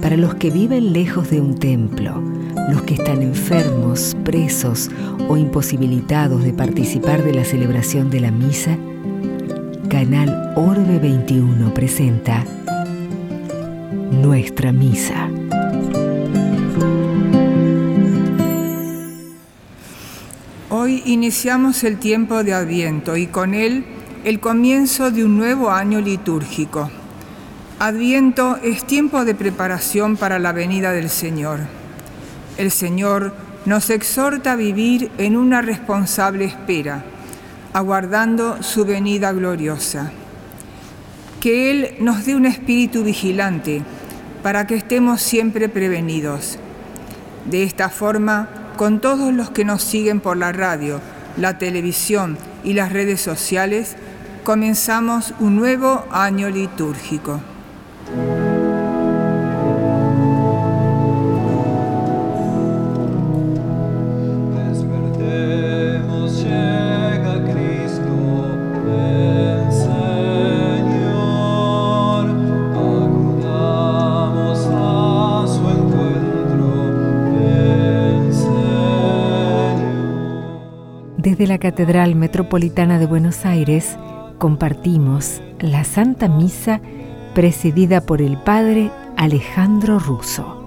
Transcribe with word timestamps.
para 0.00 0.16
los 0.16 0.34
que 0.36 0.48
viven 0.48 0.94
lejos 0.94 1.30
de 1.30 1.42
un 1.42 1.58
templo, 1.58 2.22
los 2.70 2.82
que 2.82 2.94
están 2.94 3.20
enfermos, 3.20 4.16
presos 4.24 4.88
o 5.28 5.36
imposibilitados 5.36 6.42
de 6.42 6.54
participar 6.54 7.22
de 7.22 7.34
la 7.34 7.44
celebración 7.44 8.08
de 8.08 8.20
la 8.20 8.30
misa, 8.30 8.78
Canal 9.90 10.54
Orbe 10.56 10.98
21 10.98 11.74
presenta 11.74 12.46
Nuestra 14.10 14.72
Misa. 14.72 15.28
Hoy 20.70 21.02
iniciamos 21.04 21.84
el 21.84 21.98
tiempo 21.98 22.42
de 22.42 22.54
Adviento 22.54 23.18
y 23.18 23.26
con 23.26 23.52
él 23.52 23.84
el 24.24 24.40
comienzo 24.40 25.10
de 25.10 25.26
un 25.26 25.36
nuevo 25.36 25.70
año 25.70 26.00
litúrgico. 26.00 26.90
Adviento 27.82 28.58
es 28.62 28.84
tiempo 28.84 29.24
de 29.24 29.34
preparación 29.34 30.18
para 30.18 30.38
la 30.38 30.52
venida 30.52 30.92
del 30.92 31.08
Señor. 31.08 31.60
El 32.58 32.70
Señor 32.70 33.32
nos 33.64 33.88
exhorta 33.88 34.52
a 34.52 34.56
vivir 34.56 35.10
en 35.16 35.34
una 35.34 35.62
responsable 35.62 36.44
espera, 36.44 37.02
aguardando 37.72 38.62
su 38.62 38.84
venida 38.84 39.32
gloriosa. 39.32 40.12
Que 41.40 41.70
Él 41.70 41.94
nos 42.00 42.26
dé 42.26 42.34
un 42.34 42.44
espíritu 42.44 43.02
vigilante 43.02 43.82
para 44.42 44.66
que 44.66 44.74
estemos 44.74 45.22
siempre 45.22 45.70
prevenidos. 45.70 46.58
De 47.46 47.62
esta 47.62 47.88
forma, 47.88 48.50
con 48.76 49.00
todos 49.00 49.32
los 49.32 49.52
que 49.52 49.64
nos 49.64 49.82
siguen 49.82 50.20
por 50.20 50.36
la 50.36 50.52
radio, 50.52 51.00
la 51.38 51.56
televisión 51.56 52.36
y 52.62 52.74
las 52.74 52.92
redes 52.92 53.22
sociales, 53.22 53.96
comenzamos 54.44 55.32
un 55.40 55.56
nuevo 55.56 56.04
año 56.10 56.50
litúrgico. 56.50 57.40
Desde 81.22 81.46
la 81.46 81.58
Catedral 81.58 82.16
Metropolitana 82.16 82.98
de 82.98 83.06
Buenos 83.06 83.46
Aires 83.46 83.96
compartimos 84.38 85.40
la 85.60 85.84
Santa 85.84 86.28
Misa 86.28 86.80
presidida 87.34 88.00
por 88.00 88.20
el 88.22 88.36
Padre 88.38 88.90
Alejandro 89.16 89.98
Russo. 89.98 90.59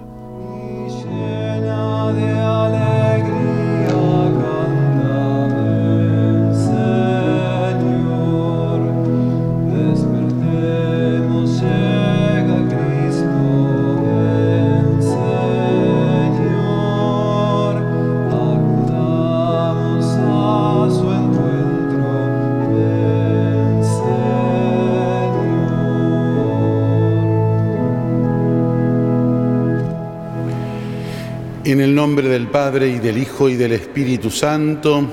En 31.66 31.80
el 31.80 31.96
nombre 31.96 32.28
del 32.28 32.48
Padre 32.48 32.90
y 32.90 33.00
del 33.00 33.18
Hijo 33.18 33.48
y 33.48 33.56
del 33.56 33.72
Espíritu 33.72 34.30
Santo, 34.30 35.08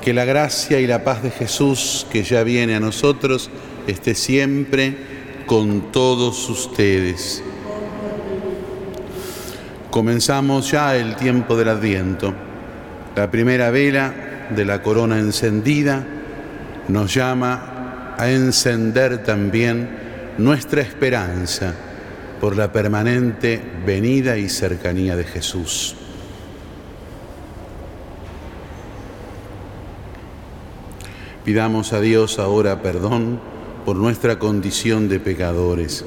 que 0.00 0.14
la 0.14 0.24
gracia 0.24 0.80
y 0.80 0.86
la 0.86 1.04
paz 1.04 1.22
de 1.22 1.30
Jesús 1.30 2.06
que 2.10 2.22
ya 2.22 2.42
viene 2.44 2.74
a 2.74 2.80
nosotros 2.80 3.50
esté 3.86 4.14
siempre 4.14 4.96
con 5.44 5.92
todos 5.92 6.48
ustedes. 6.48 7.42
Comenzamos 9.90 10.70
ya 10.70 10.96
el 10.96 11.14
tiempo 11.16 11.58
del 11.58 11.68
Adviento. 11.68 12.32
La 13.14 13.30
primera 13.30 13.70
vela 13.70 14.48
de 14.56 14.64
la 14.64 14.80
corona 14.80 15.18
encendida 15.18 16.06
nos 16.88 17.12
llama 17.12 18.14
a 18.16 18.30
encender 18.30 19.22
también 19.24 19.90
nuestra 20.38 20.80
esperanza 20.80 21.74
por 22.40 22.56
la 22.56 22.72
permanente 22.72 23.60
venida 23.84 24.36
y 24.38 24.48
cercanía 24.48 25.16
de 25.16 25.24
Jesús. 25.24 25.96
Pidamos 31.44 31.92
a 31.92 32.00
Dios 32.00 32.38
ahora 32.38 32.82
perdón 32.82 33.40
por 33.84 33.96
nuestra 33.96 34.38
condición 34.38 35.08
de 35.08 35.18
pecadores. 35.18 36.04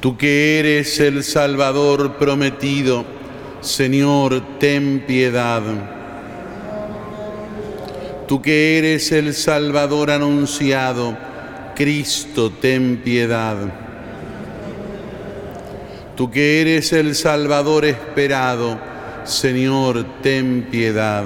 Tú 0.00 0.16
que 0.16 0.58
eres 0.58 0.98
el 1.00 1.24
Salvador 1.24 2.16
prometido, 2.16 3.04
Señor, 3.60 4.58
ten 4.58 5.04
piedad. 5.06 5.99
Tú 8.30 8.40
que 8.40 8.78
eres 8.78 9.10
el 9.10 9.34
Salvador 9.34 10.08
anunciado, 10.12 11.18
Cristo, 11.74 12.52
ten 12.52 12.98
piedad. 12.98 13.56
Tú 16.16 16.30
que 16.30 16.60
eres 16.60 16.92
el 16.92 17.16
Salvador 17.16 17.84
esperado, 17.86 18.78
Señor, 19.24 20.06
ten 20.22 20.68
piedad. 20.70 21.24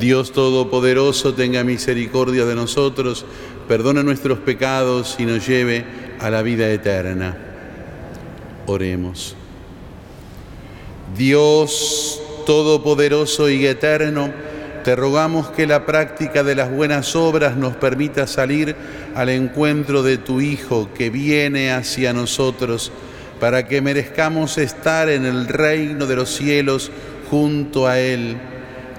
Dios 0.00 0.32
Todopoderoso, 0.32 1.32
tenga 1.32 1.62
misericordia 1.62 2.44
de 2.44 2.56
nosotros, 2.56 3.24
perdone 3.68 4.02
nuestros 4.02 4.40
pecados 4.40 5.14
y 5.20 5.26
nos 5.26 5.46
lleve 5.46 5.84
a 6.18 6.28
la 6.28 6.42
vida 6.42 6.68
eterna. 6.68 7.38
Oremos. 8.66 9.36
Dios 11.16 12.20
Todopoderoso 12.46 13.50
y 13.50 13.66
Eterno, 13.66 14.32
te 14.86 14.94
rogamos 14.94 15.48
que 15.48 15.66
la 15.66 15.84
práctica 15.84 16.44
de 16.44 16.54
las 16.54 16.70
buenas 16.70 17.16
obras 17.16 17.56
nos 17.56 17.74
permita 17.74 18.28
salir 18.28 18.76
al 19.16 19.30
encuentro 19.30 20.04
de 20.04 20.16
tu 20.16 20.40
Hijo 20.40 20.90
que 20.94 21.10
viene 21.10 21.72
hacia 21.72 22.12
nosotros, 22.12 22.92
para 23.40 23.66
que 23.66 23.82
merezcamos 23.82 24.58
estar 24.58 25.08
en 25.08 25.26
el 25.26 25.48
reino 25.48 26.06
de 26.06 26.14
los 26.14 26.30
cielos 26.30 26.92
junto 27.28 27.88
a 27.88 27.98
Él, 27.98 28.36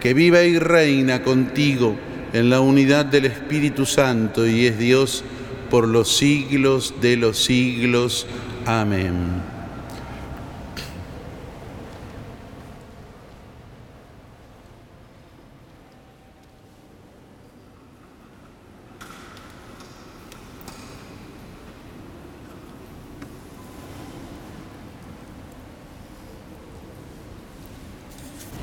que 0.01 0.13
viva 0.13 0.43
y 0.43 0.59
reina 0.59 1.23
contigo 1.23 1.95
en 2.33 2.49
la 2.49 2.59
unidad 2.59 3.05
del 3.05 3.23
Espíritu 3.23 3.85
Santo 3.85 4.45
y 4.45 4.65
es 4.65 4.77
Dios 4.77 5.23
por 5.69 5.87
los 5.87 6.17
siglos 6.17 6.95
de 6.99 7.15
los 7.15 7.41
siglos. 7.41 8.27
Amén. 8.65 9.56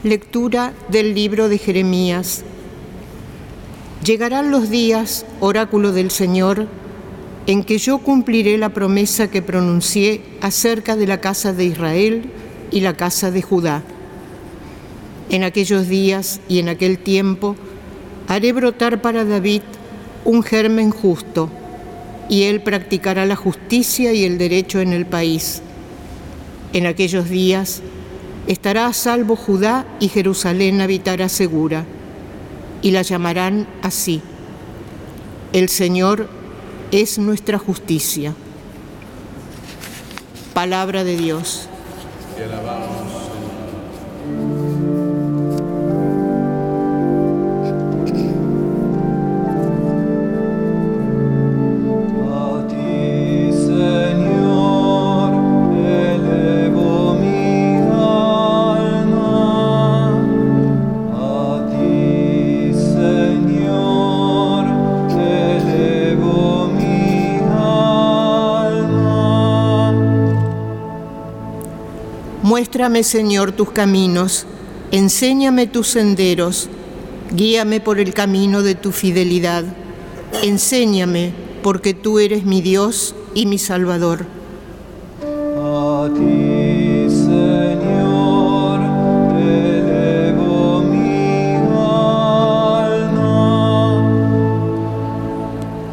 Lectura 0.05 0.75
del 0.91 1.15
libro 1.15 1.49
de 1.49 1.57
Jeremías. 1.57 2.45
Llegarán 4.05 4.51
los 4.51 4.69
días, 4.69 5.25
oráculo 5.41 5.93
del 5.93 6.11
Señor, 6.11 6.69
en 7.47 7.65
que 7.65 7.79
yo 7.79 7.97
cumpliré 8.01 8.59
la 8.59 8.69
promesa 8.69 9.31
que 9.31 9.41
pronuncié 9.41 10.21
acerca 10.43 10.95
de 10.95 11.07
la 11.07 11.23
casa 11.23 11.55
de 11.55 11.65
Israel 11.65 12.25
y 12.71 12.81
la 12.81 12.93
casa 12.99 13.31
de 13.31 13.41
Judá. 13.41 13.83
En 15.31 15.43
aquellos 15.43 15.89
días 15.89 16.43
y 16.51 16.59
en 16.59 16.69
aquel 16.69 16.99
tiempo 16.99 17.57
haré 18.29 18.53
brotar 18.53 19.01
para 19.01 19.25
David 19.25 19.63
un 20.27 20.43
germen 20.43 20.91
justo, 20.91 21.49
y 22.29 22.43
él 22.43 22.61
practicará 22.61 23.25
la 23.25 23.37
justicia 23.37 24.13
y 24.13 24.25
el 24.25 24.37
derecho 24.37 24.81
en 24.81 24.93
el 24.93 25.07
país. 25.07 25.63
En 26.75 26.85
aquellos 26.85 27.31
días 27.31 27.81
Estará 28.47 28.87
a 28.87 28.93
salvo 28.93 29.37
Judá 29.37 29.87
y 30.01 30.09
Jerusalén 30.09 30.81
habitará 30.83 31.29
segura, 31.29 31.85
y 32.83 32.91
la 32.91 33.03
llamarán 33.03 33.67
así. 33.83 34.21
El 35.55 35.71
Señor 35.71 36.29
es 36.91 37.19
nuestra 37.19 37.59
justicia. 37.59 38.35
Palabra 40.53 41.05
de 41.05 41.17
Dios. 41.17 41.69
Muéstrame, 72.55 73.03
Señor, 73.03 73.51
tus 73.51 73.73
caminos, 73.73 74.47
enséñame 74.93 75.67
tus 75.67 75.89
senderos, 75.89 76.69
guíame 77.33 77.81
por 77.81 77.99
el 77.99 78.15
camino 78.15 78.63
de 78.63 78.77
tu 78.77 78.93
fidelidad. 78.93 79.65
Enséñame, 80.41 81.33
porque 81.65 81.95
tú 81.95 82.21
eres 82.21 82.45
mi 82.45 82.63
Dios 82.63 83.17
y 83.35 83.47
mi 83.47 83.59
Salvador. 83.59 84.27
A 85.21 86.09
ti, 86.15 87.07
Señor, 87.09 88.79
elevo 89.37 90.81
mi 90.83 91.57
alma. 92.87 93.19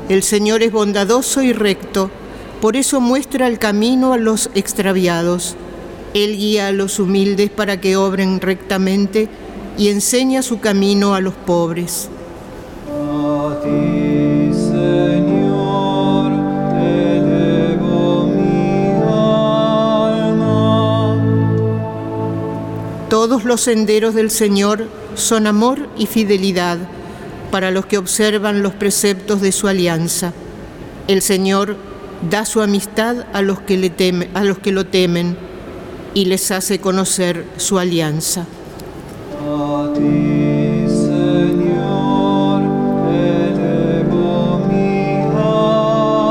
El 0.10 0.22
Señor 0.22 0.62
es 0.62 0.72
bondadoso 0.72 1.42
y 1.42 1.54
recto, 1.54 2.12
por 2.62 2.76
eso 2.76 3.02
muestra 3.02 3.48
el 3.48 3.58
camino 3.58 4.14
a 4.14 4.20
los 4.20 4.52
extraviados. 4.54 5.56
Él 6.14 6.38
guía 6.38 6.68
a 6.68 6.72
los 6.72 7.00
humildes 7.00 7.50
para 7.50 7.80
que 7.80 7.96
obren 7.96 8.42
rectamente 8.42 9.30
y 9.78 9.88
enseña 9.90 10.42
su 10.42 10.60
camino 10.60 11.14
a 11.16 11.22
los 11.22 11.34
pobres. 11.34 12.10
A 12.90 13.56
ti, 13.64 14.52
Señor, 14.54 16.32
elevo 16.82 18.28
mi 18.28 18.92
alma. 20.34 21.24
Todos 23.10 23.46
los 23.46 23.62
senderos 23.62 24.14
del 24.14 24.30
Señor 24.32 24.88
son 25.16 25.48
amor 25.48 25.88
y 25.98 26.08
fidelidad 26.08 26.78
para 27.52 27.72
los 27.72 27.86
que 27.86 27.98
observan 27.98 28.64
los 28.64 28.74
preceptos 28.74 29.42
de 29.42 29.52
su 29.54 29.68
alianza. 29.70 30.34
El 31.08 31.22
Señor 31.22 31.78
da 32.30 32.46
su 32.46 32.62
amistad 32.62 33.26
a 33.34 33.42
los 33.42 33.62
que, 33.62 33.78
le 33.78 33.90
teme- 33.90 34.28
a 34.34 34.44
los 34.44 34.60
que 34.60 34.72
lo 34.72 34.86
temen 34.86 35.36
y 36.14 36.26
les 36.26 36.52
hace 36.52 36.80
conocer 36.80 37.46
su 37.58 37.80
alianza. 37.80 38.46
A 39.44 39.94
ti, 39.96 40.86
Señor, 40.88 42.62
elevo 43.10 44.60
mi 44.70 45.22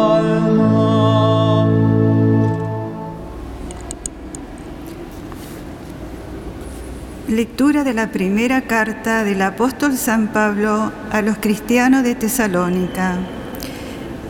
alma. 0.04 0.60
Lectura 7.28 7.84
de 7.84 7.94
la 7.94 8.12
primera 8.12 8.62
carta 8.62 9.24
del 9.24 9.42
apóstol 9.42 9.96
San 9.96 10.28
Pablo 10.28 10.92
a 11.10 11.22
los 11.22 11.38
cristianos 11.38 12.04
de 12.04 12.14
Tesalónica. 12.14 13.18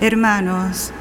Hermanos, 0.01 0.93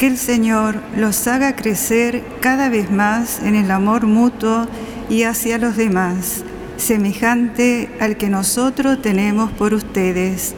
que 0.00 0.06
el 0.06 0.16
Señor 0.16 0.80
los 0.96 1.26
haga 1.26 1.54
crecer 1.54 2.24
cada 2.40 2.70
vez 2.70 2.90
más 2.90 3.42
en 3.42 3.54
el 3.54 3.70
amor 3.70 4.06
mutuo 4.06 4.66
y 5.10 5.24
hacia 5.24 5.58
los 5.58 5.76
demás, 5.76 6.42
semejante 6.78 7.90
al 8.00 8.16
que 8.16 8.30
nosotros 8.30 9.02
tenemos 9.02 9.52
por 9.52 9.74
ustedes. 9.74 10.54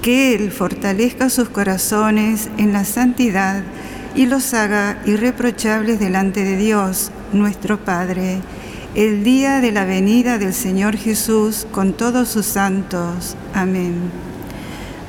Que 0.00 0.36
Él 0.36 0.52
fortalezca 0.52 1.28
sus 1.28 1.48
corazones 1.48 2.50
en 2.56 2.72
la 2.72 2.84
santidad 2.84 3.64
y 4.14 4.26
los 4.26 4.54
haga 4.54 5.02
irreprochables 5.06 5.98
delante 5.98 6.44
de 6.44 6.56
Dios, 6.56 7.10
nuestro 7.32 7.84
Padre, 7.84 8.38
el 8.94 9.24
día 9.24 9.60
de 9.60 9.72
la 9.72 9.84
venida 9.84 10.38
del 10.38 10.54
Señor 10.54 10.96
Jesús 10.96 11.66
con 11.72 11.94
todos 11.94 12.28
sus 12.28 12.46
santos. 12.46 13.36
Amén. 13.54 13.96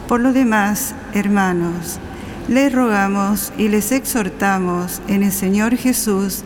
Por 0.07 0.21
lo 0.21 0.33
demás, 0.33 0.95
hermanos, 1.13 2.00
les 2.48 2.74
rogamos 2.74 3.54
y 3.57 3.69
les 3.69 3.92
exhortamos 3.92 5.01
en 5.07 5.24
el 5.24 5.31
Señor 5.31 5.78
Jesús 5.78 6.44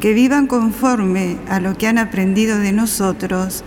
que 0.00 0.12
vivan 0.12 0.46
conforme 0.46 1.38
a 1.48 1.58
lo 1.58 1.76
que 1.76 1.88
han 1.88 1.98
aprendido 1.98 2.58
de 2.58 2.72
nosotros 2.72 3.64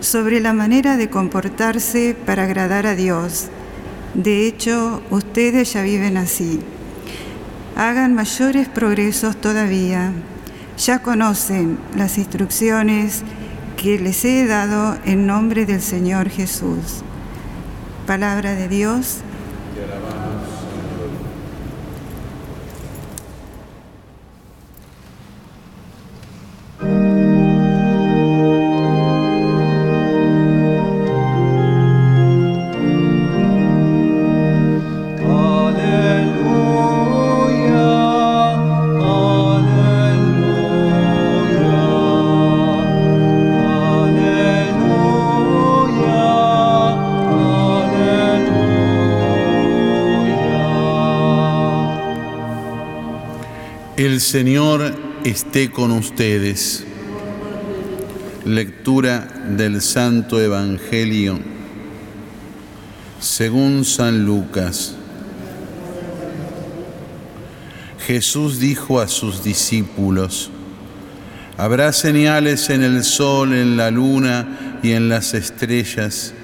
sobre 0.00 0.40
la 0.40 0.52
manera 0.52 0.96
de 0.96 1.10
comportarse 1.10 2.16
para 2.26 2.44
agradar 2.44 2.86
a 2.86 2.94
Dios. 2.94 3.48
De 4.14 4.46
hecho, 4.46 5.02
ustedes 5.10 5.72
ya 5.72 5.82
viven 5.82 6.16
así. 6.16 6.60
Hagan 7.76 8.14
mayores 8.14 8.68
progresos 8.68 9.36
todavía. 9.36 10.12
Ya 10.78 11.00
conocen 11.00 11.78
las 11.96 12.18
instrucciones 12.18 13.22
que 13.76 13.98
les 13.98 14.24
he 14.24 14.46
dado 14.46 14.96
en 15.04 15.26
nombre 15.26 15.66
del 15.66 15.80
Señor 15.82 16.28
Jesús. 16.28 17.02
Palabra 18.06 18.54
de 18.54 18.68
Dios. 18.68 19.22
El 54.14 54.20
Señor 54.20 54.94
esté 55.24 55.72
con 55.72 55.90
ustedes. 55.90 56.84
Lectura 58.44 59.26
del 59.56 59.80
Santo 59.80 60.40
Evangelio 60.40 61.40
según 63.18 63.84
San 63.84 64.24
Lucas. 64.24 64.94
Jesús 68.06 68.60
dijo 68.60 69.00
a 69.00 69.08
sus 69.08 69.42
discípulos, 69.42 70.48
Habrá 71.56 71.92
señales 71.92 72.70
en 72.70 72.84
el 72.84 73.02
sol, 73.02 73.52
en 73.52 73.76
la 73.76 73.90
luna 73.90 74.78
y 74.84 74.92
en 74.92 75.08
las 75.08 75.34
estrellas, 75.34 76.34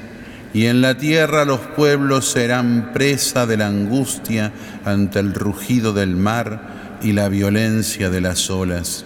y 0.52 0.66
en 0.66 0.80
la 0.80 0.98
tierra 0.98 1.44
los 1.44 1.60
pueblos 1.60 2.32
serán 2.32 2.90
presa 2.92 3.46
de 3.46 3.58
la 3.58 3.68
angustia 3.68 4.52
ante 4.84 5.20
el 5.20 5.34
rugido 5.34 5.92
del 5.92 6.16
mar 6.16 6.69
y 7.02 7.12
la 7.12 7.28
violencia 7.28 8.10
de 8.10 8.20
las 8.20 8.50
olas. 8.50 9.04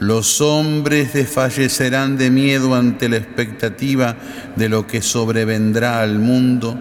Los 0.00 0.40
hombres 0.40 1.12
desfallecerán 1.12 2.18
de 2.18 2.30
miedo 2.30 2.74
ante 2.74 3.08
la 3.08 3.16
expectativa 3.16 4.16
de 4.56 4.68
lo 4.68 4.86
que 4.86 5.02
sobrevendrá 5.02 6.00
al 6.00 6.18
mundo, 6.18 6.78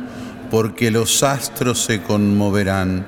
porque 0.50 0.92
los 0.92 1.24
astros 1.24 1.84
se 1.84 2.02
conmoverán. 2.02 3.06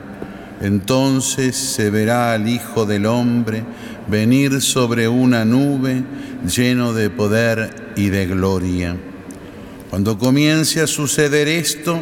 Entonces 0.61 1.55
se 1.55 1.89
verá 1.89 2.33
al 2.33 2.47
Hijo 2.47 2.85
del 2.85 3.05
Hombre 3.05 3.63
venir 4.07 4.61
sobre 4.61 5.07
una 5.07 5.43
nube 5.43 6.03
lleno 6.47 6.93
de 6.93 7.09
poder 7.09 7.93
y 7.95 8.09
de 8.09 8.27
gloria. 8.27 8.95
Cuando 9.89 10.17
comience 10.17 10.81
a 10.81 10.87
suceder 10.87 11.47
esto, 11.47 11.99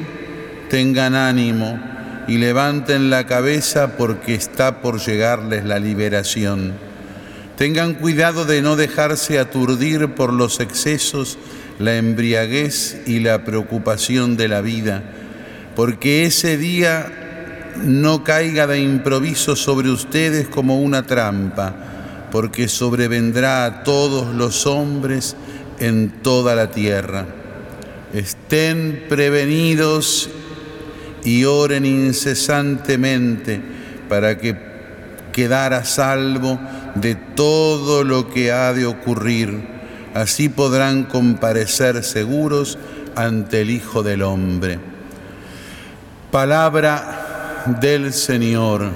tengan 0.70 1.16
ánimo 1.16 1.94
y 2.28 2.38
levanten 2.38 3.10
la 3.10 3.26
cabeza 3.26 3.98
porque 3.98 4.36
está 4.36 4.82
por 4.82 5.00
llegarles 5.00 5.66
la 5.66 5.80
liberación. 5.80 6.74
Tengan 7.58 7.94
cuidado 7.96 8.46
de 8.46 8.62
no 8.62 8.76
dejarse 8.76 9.40
aturdir 9.40 10.16
por 10.16 10.34
los 10.34 10.60
excesos, 10.60 11.38
la 11.80 11.98
embriaguez 11.98 13.02
y 13.06 13.20
la 13.20 13.44
preocupación 13.44 14.38
de 14.38 14.48
la 14.48 14.62
vida, 14.62 15.04
porque 15.76 16.26
ese 16.26 16.58
día 16.58 17.12
no 17.84 18.24
caiga 18.24 18.68
de 18.68 18.80
improviso 18.80 19.56
sobre 19.56 19.90
ustedes 19.90 20.48
como 20.48 20.80
una 20.80 21.04
trampa, 21.04 21.76
porque 22.32 22.68
sobrevendrá 22.68 23.66
a 23.66 23.84
todos 23.84 24.34
los 24.34 24.66
hombres 24.66 25.36
en 25.80 26.10
toda 26.22 26.56
la 26.56 26.72
tierra. 26.72 27.28
Estén 28.14 29.06
prevenidos 29.10 30.30
y 31.26 31.46
oren 31.46 31.86
incesantemente 31.86 33.62
para 34.10 34.38
que 34.38 34.58
quedar 35.32 35.74
a 35.74 35.84
salvo 35.84 36.60
de 36.96 37.16
todo 37.16 38.04
lo 38.04 38.30
que 38.30 38.52
ha 38.52 38.74
de 38.74 38.86
ocurrir. 38.86 39.74
Así 40.14 40.48
podrán 40.48 41.04
comparecer 41.06 42.04
seguros 42.04 42.78
ante 43.16 43.62
el 43.62 43.70
Hijo 43.70 44.04
del 44.04 44.22
Hombre. 44.22 44.80
Palabra 46.32 47.64
del 47.82 48.14
Señor. 48.14 48.92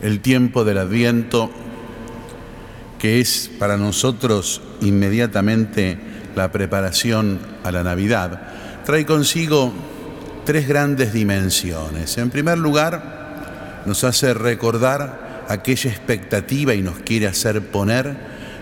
El 0.00 0.20
tiempo 0.20 0.64
del 0.64 0.78
Adviento, 0.78 1.50
que 3.00 3.20
es 3.20 3.50
para 3.58 3.76
nosotros 3.76 4.60
inmediatamente 4.82 5.98
la 6.36 6.52
preparación 6.52 7.40
a 7.64 7.72
la 7.72 7.82
Navidad, 7.82 8.40
trae 8.84 9.06
consigo 9.06 9.72
tres 10.44 10.68
grandes 10.68 11.12
dimensiones. 11.12 12.18
En 12.18 12.30
primer 12.30 12.58
lugar, 12.58 13.82
nos 13.86 14.04
hace 14.04 14.34
recordar 14.34 15.44
aquella 15.48 15.90
expectativa 15.90 16.74
y 16.74 16.82
nos 16.82 16.98
quiere 16.98 17.26
hacer 17.26 17.62
poner 17.62 18.14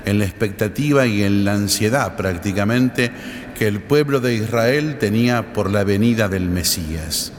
en 0.04 0.18
la 0.18 0.24
expectativa 0.24 1.06
y 1.06 1.22
en 1.22 1.44
la 1.44 1.54
ansiedad 1.54 2.16
prácticamente 2.16 3.10
que 3.58 3.66
el 3.66 3.80
pueblo 3.80 4.20
de 4.20 4.34
Israel 4.34 4.96
tenía 4.98 5.52
por 5.52 5.70
la 5.70 5.84
venida 5.84 6.28
del 6.28 6.48
Mesías. 6.48 7.32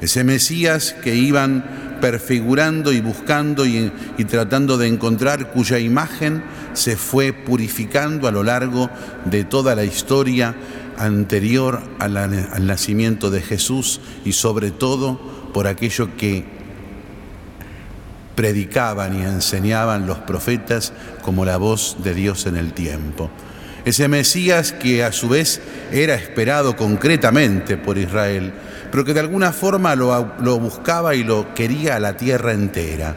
Ese 0.00 0.24
Mesías 0.24 0.96
que 1.02 1.14
iban 1.14 1.87
perfigurando 2.00 2.92
y 2.92 3.00
buscando 3.00 3.66
y, 3.66 3.90
tratando 4.28 4.78
de 4.78 4.88
encontrar, 4.88 5.50
cuya 5.50 5.78
imagen 5.78 6.42
se 6.72 6.96
fue 6.96 7.32
purificando 7.32 8.28
a 8.28 8.32
lo 8.32 8.42
largo 8.42 8.90
de 9.24 9.44
toda 9.44 9.74
la 9.74 9.84
historia 9.84 10.54
anterior 10.98 11.80
al 11.98 12.66
nacimiento 12.66 13.30
de 13.30 13.40
Jesús 13.40 14.00
y 14.24 14.32
sobre 14.32 14.70
todo 14.70 15.20
por 15.52 15.66
aquello 15.66 16.16
que 16.16 16.44
predicaban 18.34 19.18
y 19.18 19.24
enseñaban 19.24 20.06
los 20.06 20.18
profetas 20.18 20.92
como 21.22 21.44
la 21.44 21.56
voz 21.56 21.96
de 22.04 22.14
Dios 22.14 22.46
en 22.46 22.56
el 22.56 22.72
tiempo. 22.72 23.30
Ese 23.84 24.06
Mesías 24.06 24.72
que 24.72 25.02
a 25.02 25.12
su 25.12 25.28
vez 25.28 25.60
era 25.90 26.14
esperado 26.14 26.76
concretamente 26.76 27.76
por 27.76 27.96
Israel, 27.96 28.52
pero 28.90 29.04
que 29.04 29.14
de 29.14 29.20
alguna 29.20 29.52
forma 29.52 29.94
lo, 29.94 30.34
lo, 30.40 30.58
buscaba 30.58 31.14
y 31.14 31.24
lo 31.24 31.54
quería 31.54 31.96
a 31.96 32.00
la 32.00 32.16
tierra 32.16 32.52
entera. 32.52 33.14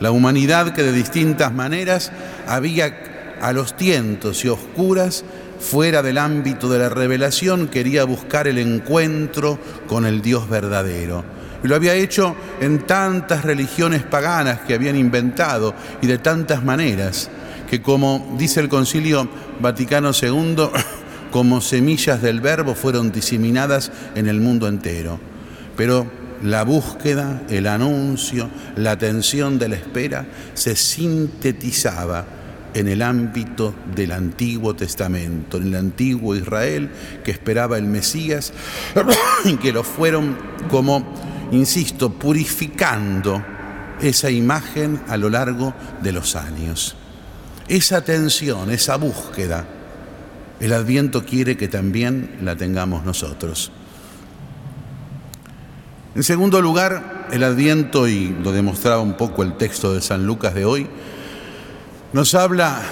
La 0.00 0.10
humanidad 0.10 0.72
que 0.74 0.82
de 0.82 0.92
distintas 0.92 1.52
maneras 1.52 2.12
había 2.46 2.94
a 3.40 3.52
los 3.52 3.76
tientos 3.76 4.44
y 4.44 4.48
oscuras, 4.48 5.24
fuera 5.58 6.02
del 6.02 6.18
ámbito 6.18 6.68
de 6.68 6.78
la 6.78 6.88
revelación, 6.88 7.68
quería 7.68 8.04
buscar 8.04 8.46
el 8.46 8.58
encuentro 8.58 9.58
con 9.86 10.06
el 10.06 10.22
Dios 10.22 10.48
verdadero. 10.48 11.24
Y 11.62 11.68
lo 11.68 11.74
había 11.74 11.94
hecho 11.94 12.36
en 12.60 12.86
tantas 12.86 13.44
religiones 13.44 14.04
paganas 14.04 14.60
que 14.60 14.74
habían 14.74 14.96
inventado 14.96 15.74
y 16.00 16.06
de 16.06 16.18
tantas 16.18 16.64
maneras, 16.64 17.28
que 17.68 17.82
como 17.82 18.34
dice 18.38 18.60
el 18.60 18.68
Concilio 18.68 19.28
Vaticano 19.60 20.12
II, 20.12 20.56
como 21.30 21.60
semillas 21.60 22.22
del 22.22 22.40
verbo 22.40 22.74
fueron 22.74 23.12
diseminadas 23.12 23.92
en 24.14 24.28
el 24.28 24.40
mundo 24.40 24.68
entero. 24.68 25.20
Pero 25.76 26.10
la 26.42 26.64
búsqueda, 26.64 27.42
el 27.48 27.66
anuncio, 27.66 28.48
la 28.76 28.92
atención 28.92 29.58
de 29.58 29.68
la 29.68 29.76
espera 29.76 30.26
se 30.54 30.76
sintetizaba 30.76 32.24
en 32.74 32.88
el 32.88 33.02
ámbito 33.02 33.74
del 33.94 34.12
Antiguo 34.12 34.74
Testamento, 34.74 35.56
en 35.56 35.68
el 35.68 35.74
antiguo 35.74 36.36
Israel 36.36 36.90
que 37.24 37.30
esperaba 37.30 37.78
el 37.78 37.84
Mesías 37.84 38.52
que 39.62 39.72
lo 39.72 39.82
fueron 39.82 40.36
como, 40.70 41.14
insisto, 41.50 42.12
purificando 42.12 43.42
esa 44.00 44.30
imagen 44.30 45.00
a 45.08 45.16
lo 45.16 45.30
largo 45.30 45.74
de 46.02 46.12
los 46.12 46.36
años. 46.36 46.94
Esa 47.66 47.98
atención, 47.98 48.70
esa 48.70 48.96
búsqueda, 48.96 49.66
el 50.60 50.72
Adviento 50.72 51.24
quiere 51.24 51.56
que 51.56 51.68
también 51.68 52.38
la 52.42 52.56
tengamos 52.56 53.04
nosotros. 53.04 53.70
En 56.14 56.22
segundo 56.22 56.60
lugar, 56.60 57.28
el 57.30 57.44
Adviento, 57.44 58.08
y 58.08 58.34
lo 58.42 58.52
demostraba 58.52 59.00
un 59.00 59.16
poco 59.16 59.42
el 59.42 59.56
texto 59.56 59.94
de 59.94 60.00
San 60.00 60.26
Lucas 60.26 60.54
de 60.54 60.64
hoy, 60.64 60.88
nos 62.12 62.34
habla 62.34 62.82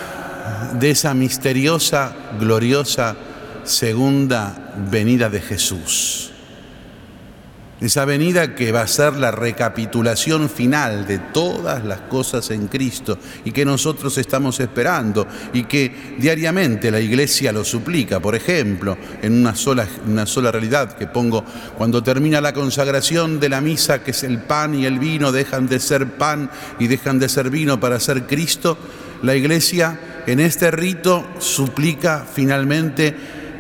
de 0.79 0.91
esa 0.91 1.15
misteriosa, 1.15 2.15
gloriosa 2.39 3.17
segunda 3.65 4.75
venida 4.91 5.29
de 5.29 5.41
Jesús. 5.41 6.33
Esa 7.79 8.07
venida 8.07 8.55
que 8.55 8.73
va 8.73 8.81
a 8.81 8.87
ser 8.87 9.17
la 9.17 9.31
recapitulación 9.31 10.49
final 10.49 11.07
de 11.07 11.19
todas 11.19 11.85
las 11.85 12.01
cosas 12.03 12.51
en 12.51 12.69
Cristo 12.69 13.19
y 13.45 13.53
que 13.53 13.67
nosotros 13.67 14.17
estamos 14.17 14.61
esperando 14.61 15.27
y 15.53 15.65
que 15.65 16.17
diariamente 16.19 16.91
la 16.91 17.01
iglesia 17.01 17.53
lo 17.53 17.65
suplica. 17.65 18.19
Por 18.19 18.35
ejemplo, 18.35 18.97
en 19.21 19.35
una 19.35 19.55
sola, 19.55 19.87
una 20.07 20.25
sola 20.25 20.51
realidad 20.51 20.97
que 20.97 21.07
pongo, 21.07 21.45
cuando 21.77 22.03
termina 22.03 22.41
la 22.41 22.55
consagración 22.55 23.39
de 23.41 23.51
la 23.51 23.61
misa, 23.61 24.03
que 24.03 24.13
es 24.13 24.23
el 24.23 24.39
pan 24.39 24.75
y 24.75 24.87
el 24.87 24.99
vino 24.99 25.31
dejan 25.31 25.69
de 25.69 25.79
ser 25.79 26.13
pan 26.17 26.51
y 26.79 26.87
dejan 26.87 27.19
de 27.19 27.29
ser 27.29 27.51
vino 27.51 27.79
para 27.79 28.01
ser 28.01 28.27
Cristo, 28.27 28.79
la 29.23 29.35
iglesia 29.35 30.01
en 30.27 30.41
este 30.41 30.71
rito 30.71 31.27
suplica 31.41 32.27
finalmente, 32.33 33.15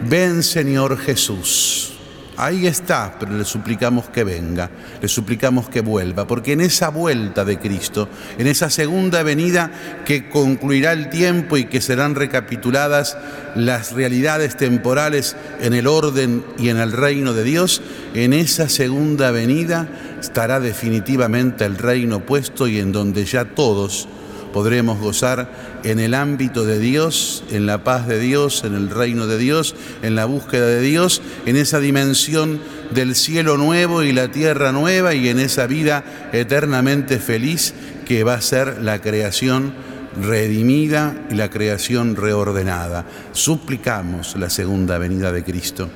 ven 0.09 0.43
Señor 0.43 0.97
Jesús. 0.97 1.96
Ahí 2.39 2.67
está, 2.67 3.17
pero 3.19 3.33
le 3.33 3.47
suplicamos 3.47 4.11
que 4.11 4.23
venga, 4.23 4.69
le 5.01 5.09
suplicamos 5.09 5.71
que 5.71 5.81
vuelva, 5.81 6.27
porque 6.27 6.53
en 6.53 6.61
esa 6.61 6.91
vuelta 6.91 7.47
de 7.47 7.59
Cristo, 7.59 8.11
en 8.37 8.47
esa 8.47 8.69
segunda 8.69 9.23
venida 9.23 9.71
que 10.05 10.29
concluirá 10.29 10.93
el 10.93 11.09
tiempo 11.09 11.57
y 11.57 11.65
que 11.65 11.81
serán 11.81 12.15
recapituladas 12.15 13.17
las 13.55 13.93
realidades 13.93 14.55
temporales 14.55 15.35
en 15.61 15.73
el 15.73 15.87
orden 15.87 16.45
y 16.59 16.69
en 16.69 16.77
el 16.77 16.93
reino 16.93 17.33
de 17.33 17.43
Dios, 17.43 17.81
en 18.13 18.35
esa 18.35 18.69
segunda 18.69 19.31
venida 19.31 19.89
estará 20.21 20.61
definitivamente 20.61 21.65
el 21.65 21.79
reino 21.79 22.21
puesto 22.21 22.69
y 22.69 22.81
en 22.81 22.93
donde 22.93 23.25
ya 23.25 23.47
todos 23.47 24.09
podremos 24.57 24.99
gozar 24.99 25.51
en 25.85 26.01
el 26.01 26.15
ámbito 26.15 26.65
de 26.65 26.79
Dios, 26.79 27.45
en 27.51 27.67
la 27.67 27.85
paz 27.85 28.07
de 28.07 28.19
Dios, 28.19 28.65
en 28.65 28.73
el 28.73 28.89
reino 28.89 29.27
de 29.27 29.37
Dios, 29.37 29.77
en 30.01 30.15
la 30.15 30.25
búsqueda 30.25 30.65
de 30.65 30.81
Dios, 30.81 31.21
en 31.45 31.57
esa 31.57 31.79
dimensión 31.79 32.59
del 32.91 33.15
cielo 33.17 33.59
nuevo 33.59 34.03
y 34.03 34.13
la 34.13 34.31
tierra 34.31 34.73
nueva 34.73 35.13
y 35.13 35.29
en 35.29 35.41
esa 35.41 35.67
vida 35.67 36.31
eternamente 36.33 37.19
feliz 37.19 37.75
que 38.07 38.25
va 38.25 38.33
a 38.33 38.41
ser 38.41 38.81
la 38.81 39.03
creación 39.03 39.75
redimida 40.23 41.27
y 41.31 41.35
la 41.35 41.51
creación 41.51 42.17
reordenada. 42.17 43.05
Suplicamos 43.33 44.37
la 44.37 44.49
segunda 44.49 44.97
venida 44.97 45.33
de 45.33 45.45
Cristo. 45.45 45.91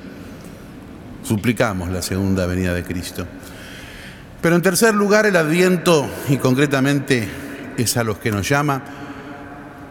Suplicamos 1.23 1.89
la 1.89 2.03
segunda 2.03 2.45
venida 2.45 2.75
de 2.75 2.83
Cristo. 2.83 3.25
Pero 4.39 4.55
en 4.55 4.61
tercer 4.61 4.93
lugar, 4.93 5.25
el 5.25 5.35
adviento 5.35 6.07
y 6.29 6.37
concretamente 6.37 7.27
es 7.77 7.97
a 7.97 8.03
los 8.03 8.17
que 8.17 8.31
nos 8.31 8.47
llama, 8.47 8.83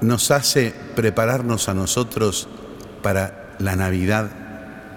nos 0.00 0.30
hace 0.30 0.74
prepararnos 0.94 1.68
a 1.68 1.74
nosotros 1.74 2.48
para 3.02 3.54
la 3.58 3.76
Navidad 3.76 4.30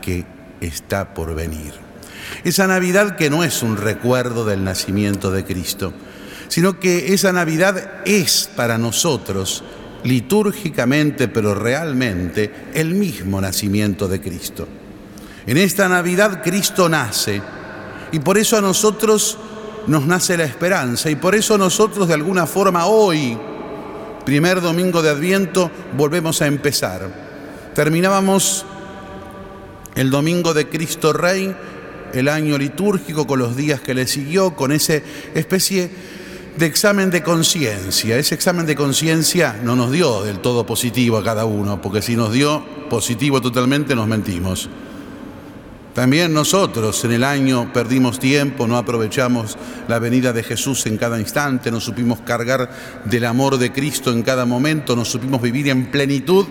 que 0.01 0.25
está 0.61 1.13
por 1.13 1.35
venir. 1.35 1.73
Esa 2.43 2.67
Navidad 2.67 3.15
que 3.15 3.29
no 3.29 3.43
es 3.43 3.63
un 3.63 3.77
recuerdo 3.77 4.45
del 4.45 4.63
nacimiento 4.63 5.31
de 5.31 5.45
Cristo, 5.45 5.93
sino 6.47 6.79
que 6.79 7.13
esa 7.13 7.31
Navidad 7.31 8.01
es 8.05 8.49
para 8.55 8.77
nosotros, 8.77 9.63
litúrgicamente, 10.03 11.27
pero 11.27 11.55
realmente, 11.55 12.51
el 12.73 12.93
mismo 12.93 13.39
nacimiento 13.41 14.07
de 14.07 14.21
Cristo. 14.21 14.67
En 15.45 15.57
esta 15.57 15.89
Navidad 15.89 16.41
Cristo 16.43 16.87
nace 16.87 17.41
y 18.11 18.19
por 18.19 18.37
eso 18.37 18.57
a 18.57 18.61
nosotros 18.61 19.37
nos 19.87 20.05
nace 20.05 20.37
la 20.37 20.45
esperanza 20.45 21.09
y 21.09 21.15
por 21.15 21.35
eso 21.35 21.57
nosotros 21.57 22.07
de 22.07 22.13
alguna 22.13 22.45
forma 22.45 22.85
hoy, 22.85 23.37
primer 24.25 24.61
domingo 24.61 25.01
de 25.01 25.09
Adviento, 25.09 25.69
volvemos 25.97 26.41
a 26.41 26.47
empezar. 26.47 27.09
Terminábamos 27.73 28.65
el 29.95 30.09
domingo 30.09 30.53
de 30.53 30.69
Cristo 30.69 31.13
Rey, 31.13 31.55
el 32.13 32.27
año 32.27 32.57
litúrgico 32.57 33.27
con 33.27 33.39
los 33.39 33.55
días 33.55 33.81
que 33.81 33.93
le 33.93 34.07
siguió, 34.07 34.55
con 34.55 34.71
esa 34.71 34.95
especie 35.33 35.89
de 36.57 36.65
examen 36.65 37.09
de 37.09 37.23
conciencia. 37.23 38.17
Ese 38.17 38.35
examen 38.35 38.65
de 38.65 38.75
conciencia 38.75 39.59
no 39.63 39.75
nos 39.75 39.91
dio 39.91 40.23
del 40.23 40.39
todo 40.39 40.65
positivo 40.65 41.17
a 41.17 41.23
cada 41.23 41.45
uno, 41.45 41.81
porque 41.81 42.01
si 42.01 42.15
nos 42.15 42.31
dio 42.31 42.63
positivo 42.89 43.41
totalmente 43.41 43.95
nos 43.95 44.07
mentimos. 44.07 44.69
También 45.93 46.33
nosotros 46.33 47.03
en 47.05 47.11
el 47.11 47.23
año 47.23 47.71
perdimos 47.71 48.19
tiempo, 48.19 48.67
no 48.67 48.77
aprovechamos 48.77 49.57
la 49.87 49.99
venida 49.99 50.33
de 50.33 50.41
Jesús 50.41 50.87
en 50.87 50.97
cada 50.97 51.19
instante, 51.19 51.69
no 51.69 51.79
supimos 51.79 52.21
cargar 52.21 52.71
del 53.05 53.25
amor 53.25 53.59
de 53.59 53.71
Cristo 53.71 54.11
en 54.11 54.23
cada 54.23 54.45
momento, 54.45 54.95
no 54.95 55.05
supimos 55.05 55.39
vivir 55.39 55.69
en 55.69 55.91
plenitud 55.91 56.47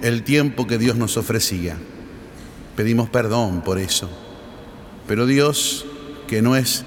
el 0.00 0.22
tiempo 0.22 0.68
que 0.68 0.78
Dios 0.78 0.96
nos 0.96 1.16
ofrecía. 1.16 1.76
Pedimos 2.76 3.10
perdón 3.10 3.62
por 3.62 3.80
eso. 3.80 4.08
Pero 5.08 5.26
Dios, 5.26 5.84
que 6.28 6.40
no 6.40 6.54
es 6.54 6.84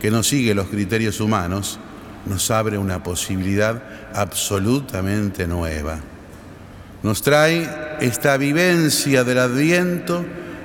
que 0.00 0.10
no 0.10 0.24
sigue 0.24 0.56
los 0.56 0.66
criterios 0.66 1.20
humanos, 1.20 1.78
nos 2.26 2.50
abre 2.50 2.78
una 2.78 3.04
posibilidad 3.04 3.80
absolutamente 4.12 5.46
nueva. 5.46 6.00
Nos 7.04 7.22
trae 7.22 7.68
esta 8.00 8.36
vivencia 8.36 9.22
del 9.22 9.38
adviento 9.38 10.24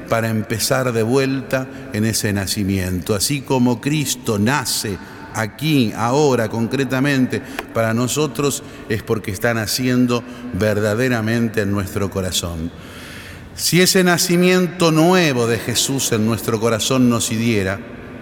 para 0.09 0.29
empezar 0.29 0.91
de 0.93 1.03
vuelta 1.03 1.67
en 1.93 2.05
ese 2.05 2.33
nacimiento. 2.33 3.15
Así 3.15 3.41
como 3.41 3.81
Cristo 3.81 4.39
nace 4.39 4.97
aquí, 5.33 5.93
ahora, 5.95 6.49
concretamente, 6.49 7.41
para 7.73 7.93
nosotros, 7.93 8.63
es 8.89 9.03
porque 9.03 9.31
está 9.31 9.53
naciendo 9.53 10.23
verdaderamente 10.53 11.61
en 11.61 11.71
nuestro 11.71 12.09
corazón. 12.09 12.71
Si 13.55 13.81
ese 13.81 14.03
nacimiento 14.03 14.91
nuevo 14.91 15.47
de 15.47 15.57
Jesús 15.57 16.11
en 16.11 16.25
nuestro 16.25 16.59
corazón 16.59 17.09
nos 17.09 17.31
hiriera, 17.31 17.79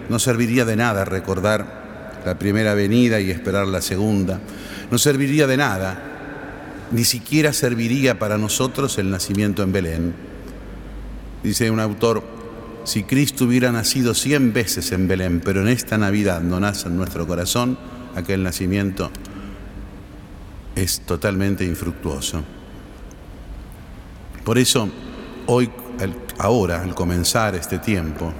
no 0.08 0.18
serviría 0.18 0.64
de 0.64 0.76
nada 0.76 1.04
recordar 1.04 2.20
la 2.24 2.38
primera 2.38 2.74
venida 2.74 3.20
y 3.20 3.30
esperar 3.30 3.66
la 3.66 3.82
segunda. 3.82 4.40
No 4.90 4.98
serviría 4.98 5.46
de 5.46 5.56
nada. 5.56 6.02
Ni 6.90 7.04
siquiera 7.04 7.52
serviría 7.52 8.18
para 8.18 8.38
nosotros 8.38 8.98
el 8.98 9.10
nacimiento 9.10 9.62
en 9.62 9.72
Belén. 9.72 10.35
Dice 11.46 11.70
un 11.70 11.78
autor, 11.78 12.24
si 12.82 13.04
Cristo 13.04 13.44
hubiera 13.44 13.70
nacido 13.70 14.14
cien 14.14 14.52
veces 14.52 14.90
en 14.90 15.06
Belén, 15.06 15.40
pero 15.44 15.60
en 15.60 15.68
esta 15.68 15.96
Navidad 15.96 16.40
no 16.40 16.58
nace 16.58 16.88
en 16.88 16.96
nuestro 16.96 17.24
corazón, 17.24 17.78
aquel 18.16 18.42
nacimiento 18.42 19.12
es 20.74 21.02
totalmente 21.02 21.64
infructuoso. 21.64 22.42
Por 24.44 24.58
eso, 24.58 24.88
hoy, 25.46 25.70
ahora, 26.38 26.82
al 26.82 26.96
comenzar 26.96 27.54
este 27.54 27.78
tiempo, 27.78 28.32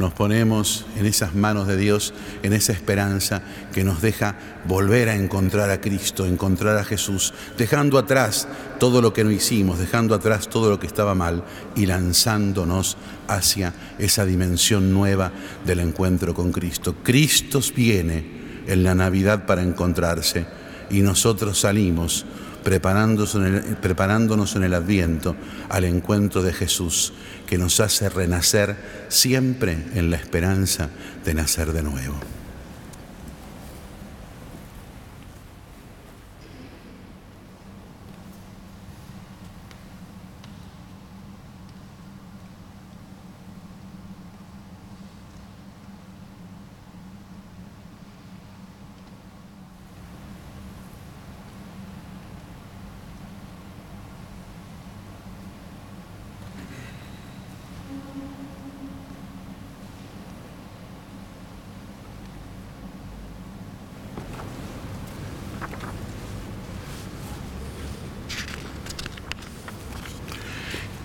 nos 0.00 0.12
ponemos 0.12 0.86
en 0.96 1.06
esas 1.06 1.34
manos 1.36 1.68
de 1.68 1.76
Dios, 1.76 2.12
en 2.42 2.52
esa 2.52 2.72
esperanza 2.72 3.42
que 3.72 3.84
nos 3.84 4.02
deja 4.02 4.34
volver 4.66 5.08
a 5.08 5.14
encontrar 5.14 5.70
a 5.70 5.80
Cristo, 5.80 6.26
encontrar 6.26 6.76
a 6.76 6.84
Jesús, 6.84 7.32
dejando 7.56 7.98
atrás 7.98 8.48
todo 8.80 9.00
lo 9.00 9.12
que 9.12 9.22
no 9.22 9.30
hicimos, 9.30 9.78
dejando 9.78 10.14
atrás 10.14 10.48
todo 10.48 10.70
lo 10.70 10.80
que 10.80 10.88
estaba 10.88 11.14
mal 11.14 11.44
y 11.76 11.86
lanzándonos 11.86 12.96
hacia 13.28 13.72
esa 13.98 14.24
dimensión 14.24 14.92
nueva 14.92 15.30
del 15.64 15.78
encuentro 15.80 16.34
con 16.34 16.50
Cristo. 16.50 16.96
Cristo 17.04 17.60
viene 17.76 18.40
en 18.66 18.82
la 18.82 18.94
Navidad 18.94 19.46
para 19.46 19.62
encontrarse 19.62 20.46
y 20.90 21.02
nosotros 21.02 21.60
salimos 21.60 22.26
preparándonos 22.62 23.34
en, 23.36 23.44
el, 23.44 23.62
preparándonos 23.76 24.56
en 24.56 24.64
el 24.64 24.74
adviento 24.74 25.36
al 25.68 25.84
encuentro 25.84 26.42
de 26.42 26.52
Jesús, 26.52 27.12
que 27.46 27.58
nos 27.58 27.80
hace 27.80 28.08
renacer 28.08 28.76
siempre 29.08 29.86
en 29.94 30.10
la 30.10 30.16
esperanza 30.16 30.90
de 31.24 31.34
nacer 31.34 31.72
de 31.72 31.82
nuevo. 31.82 32.39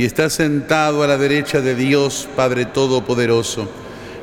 y 0.00 0.06
está 0.06 0.30
sentado 0.30 1.02
a 1.02 1.06
la 1.06 1.18
derecha 1.18 1.60
de 1.60 1.74
Dios 1.74 2.26
Padre 2.34 2.64
Todopoderoso. 2.64 3.68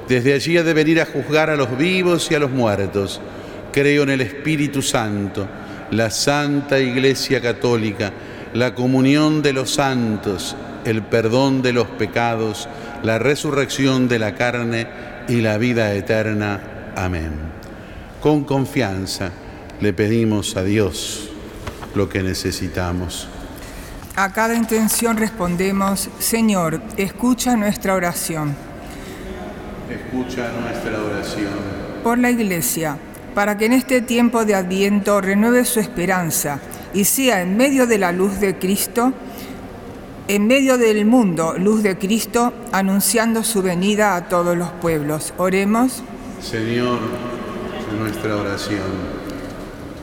Desde 0.07 0.33
allí 0.33 0.57
ha 0.57 0.63
de 0.63 0.73
venir 0.73 0.99
a 0.99 1.05
juzgar 1.05 1.51
a 1.51 1.55
los 1.55 1.77
vivos 1.77 2.31
y 2.31 2.33
a 2.33 2.39
los 2.39 2.49
muertos. 2.49 3.21
Creo 3.71 4.01
en 4.01 4.09
el 4.09 4.21
Espíritu 4.21 4.81
Santo, 4.81 5.47
la 5.91 6.09
Santa 6.09 6.79
Iglesia 6.79 7.41
Católica, 7.41 8.11
la 8.55 8.73
comunión 8.73 9.43
de 9.43 9.53
los 9.53 9.69
santos, 9.69 10.55
el 10.83 11.03
perdón 11.03 11.61
de 11.61 11.73
los 11.73 11.85
pecados, 11.85 12.67
la 13.03 13.19
resurrección 13.19 14.07
de 14.07 14.17
la 14.17 14.33
carne 14.33 14.87
y 15.27 15.41
la 15.41 15.59
vida 15.59 15.93
eterna. 15.93 16.93
Amén. 16.95 17.33
Con 18.19 18.45
confianza 18.45 19.29
le 19.79 19.93
pedimos 19.93 20.57
a 20.57 20.63
Dios 20.63 21.29
lo 21.93 22.09
que 22.09 22.23
necesitamos. 22.23 23.27
A 24.19 24.33
cada 24.33 24.55
intención 24.55 25.15
respondemos, 25.15 26.09
Señor, 26.17 26.81
escucha 26.97 27.55
nuestra 27.55 27.93
oración. 27.93 28.55
Escucha 29.91 30.49
nuestra 30.59 31.03
oración. 31.03 31.53
Por 32.03 32.17
la 32.17 32.31
Iglesia, 32.31 32.97
para 33.35 33.59
que 33.59 33.67
en 33.67 33.73
este 33.73 34.01
tiempo 34.01 34.43
de 34.43 34.55
Adviento 34.55 35.21
renueve 35.21 35.65
su 35.65 35.79
esperanza 35.79 36.57
y 36.95 37.03
sea 37.03 37.43
en 37.43 37.57
medio 37.57 37.85
de 37.85 37.99
la 37.99 38.11
luz 38.11 38.39
de 38.39 38.57
Cristo, 38.57 39.13
en 40.27 40.47
medio 40.47 40.79
del 40.79 41.05
mundo, 41.05 41.53
luz 41.55 41.83
de 41.83 41.99
Cristo, 41.99 42.55
anunciando 42.71 43.43
su 43.43 43.61
venida 43.61 44.15
a 44.15 44.27
todos 44.27 44.57
los 44.57 44.71
pueblos. 44.71 45.31
Oremos. 45.37 46.01
Señor, 46.41 46.97
nuestra 47.99 48.35
oración. 48.35 48.81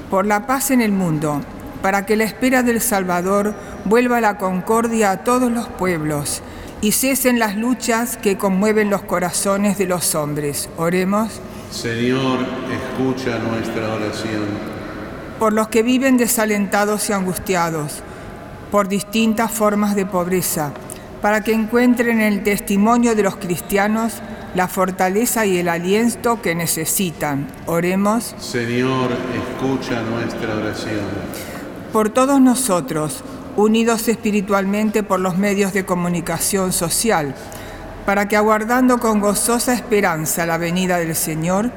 Por 0.09 0.25
la 0.25 0.47
paz 0.47 0.71
en 0.71 0.83
el 0.83 0.93
mundo, 0.93 1.41
para 1.83 2.07
que 2.07 2.17
la 2.17 2.23
espera 2.23 2.63
del 2.63 2.81
Salvador 2.81 3.55
vuelva 3.85 4.21
la 4.21 4.39
concordia 4.39 5.11
a 5.11 5.25
todos 5.25 5.51
los 5.51 5.69
pueblos 5.69 6.43
y 6.81 6.93
cesen 6.93 7.39
las 7.39 7.57
luchas 7.57 8.17
que 8.17 8.37
conmueven 8.37 8.91
los 8.91 9.03
corazones 9.03 9.79
de 9.79 9.87
los 9.87 10.15
hombres. 10.15 10.69
Oremos. 10.77 11.41
Señor, 11.71 12.39
escucha 12.73 13.39
nuestra 13.39 13.95
oración. 13.95 14.75
Por 15.39 15.53
los 15.53 15.69
que 15.69 15.83
viven 15.83 16.17
desalentados 16.17 17.09
y 17.09 17.13
angustiados, 17.13 18.03
por 18.71 18.89
distintas 18.89 19.51
formas 19.51 19.97
de 19.97 20.07
pobreza, 20.07 20.73
para 21.21 21.43
que 21.43 21.53
encuentren 21.53 22.21
en 22.21 22.33
el 22.33 22.43
testimonio 22.43 23.15
de 23.15 23.23
los 23.23 23.37
cristianos 23.37 24.21
la 24.55 24.69
fortaleza 24.69 25.47
y 25.47 25.57
el 25.59 25.69
aliento 25.69 26.41
que 26.43 26.55
necesitan. 26.55 27.49
Oremos. 27.67 28.35
Señor, 28.39 29.11
escucha 29.35 30.03
nuestra 30.03 30.55
oración. 30.55 31.01
Por 31.93 32.11
todos 32.11 32.41
nosotros, 32.41 33.25
unidos 33.57 34.09
espiritualmente 34.09 35.03
por 35.03 35.21
los 35.21 35.37
medios 35.37 35.73
de 35.73 35.85
comunicación 35.85 36.73
social, 36.73 37.35
para 38.07 38.29
que 38.29 38.37
aguardando 38.37 38.99
con 38.99 39.21
gozosa 39.21 39.73
esperanza 39.73 40.47
la 40.47 40.59
venida 40.59 40.99
del 40.99 41.15
Señor, 41.15 41.71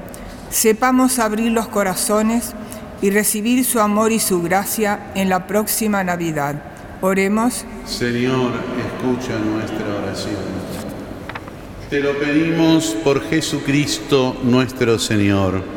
sepamos 0.49 1.19
abrir 1.19 1.51
los 1.51 1.67
corazones 1.67 2.53
y 3.01 3.09
recibir 3.11 3.63
su 3.63 3.79
amor 3.79 4.11
y 4.11 4.19
su 4.19 4.41
gracia 4.41 5.11
en 5.15 5.29
la 5.29 5.47
próxima 5.47 6.03
Navidad. 6.03 6.61
Oremos. 7.01 7.65
Señor, 7.85 8.51
escucha 8.79 9.37
nuestra 9.37 9.95
oración. 10.03 10.57
Te 11.89 11.99
lo 11.99 12.17
pedimos 12.17 12.97
por 13.03 13.21
Jesucristo 13.29 14.35
nuestro 14.43 14.99
Señor. 14.99 15.76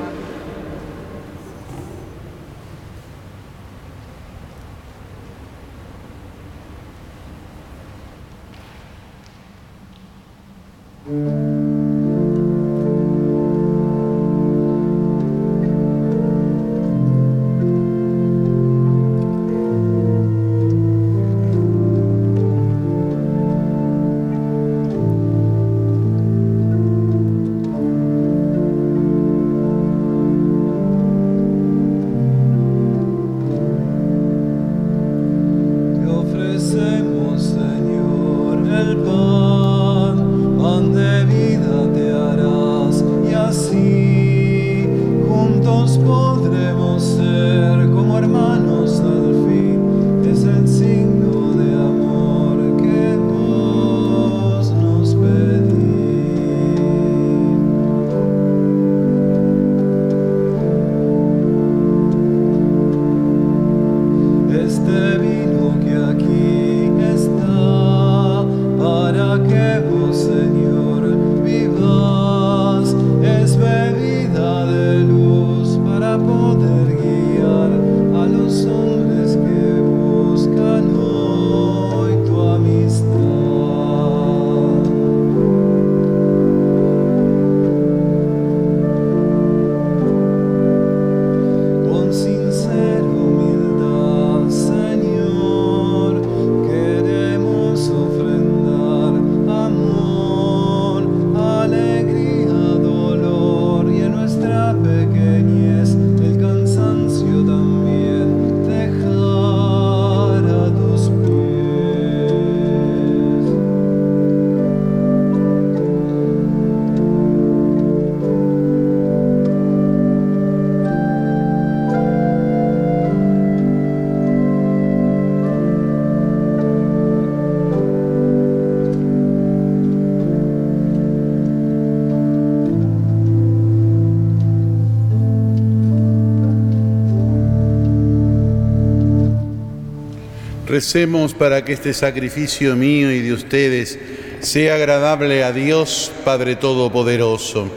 Recemos 140.80 141.34
para 141.34 141.62
que 141.62 141.74
este 141.74 141.92
sacrificio 141.92 142.74
mío 142.74 143.12
y 143.12 143.20
de 143.20 143.34
ustedes 143.34 143.98
sea 144.40 144.76
agradable 144.76 145.44
a 145.44 145.52
Dios 145.52 146.10
Padre 146.24 146.56
Todopoderoso. 146.56 147.68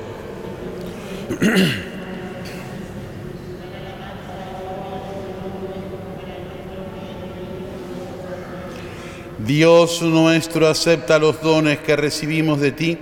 Dios 9.46 10.02
nuestro, 10.02 10.70
acepta 10.70 11.20
los 11.20 11.42
dones 11.42 11.80
que 11.80 11.98
recibimos 11.98 12.62
de 12.62 12.72
ti 12.72 12.98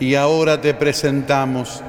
y 0.00 0.14
ahora 0.14 0.62
te 0.62 0.72
presentamos. 0.72 1.82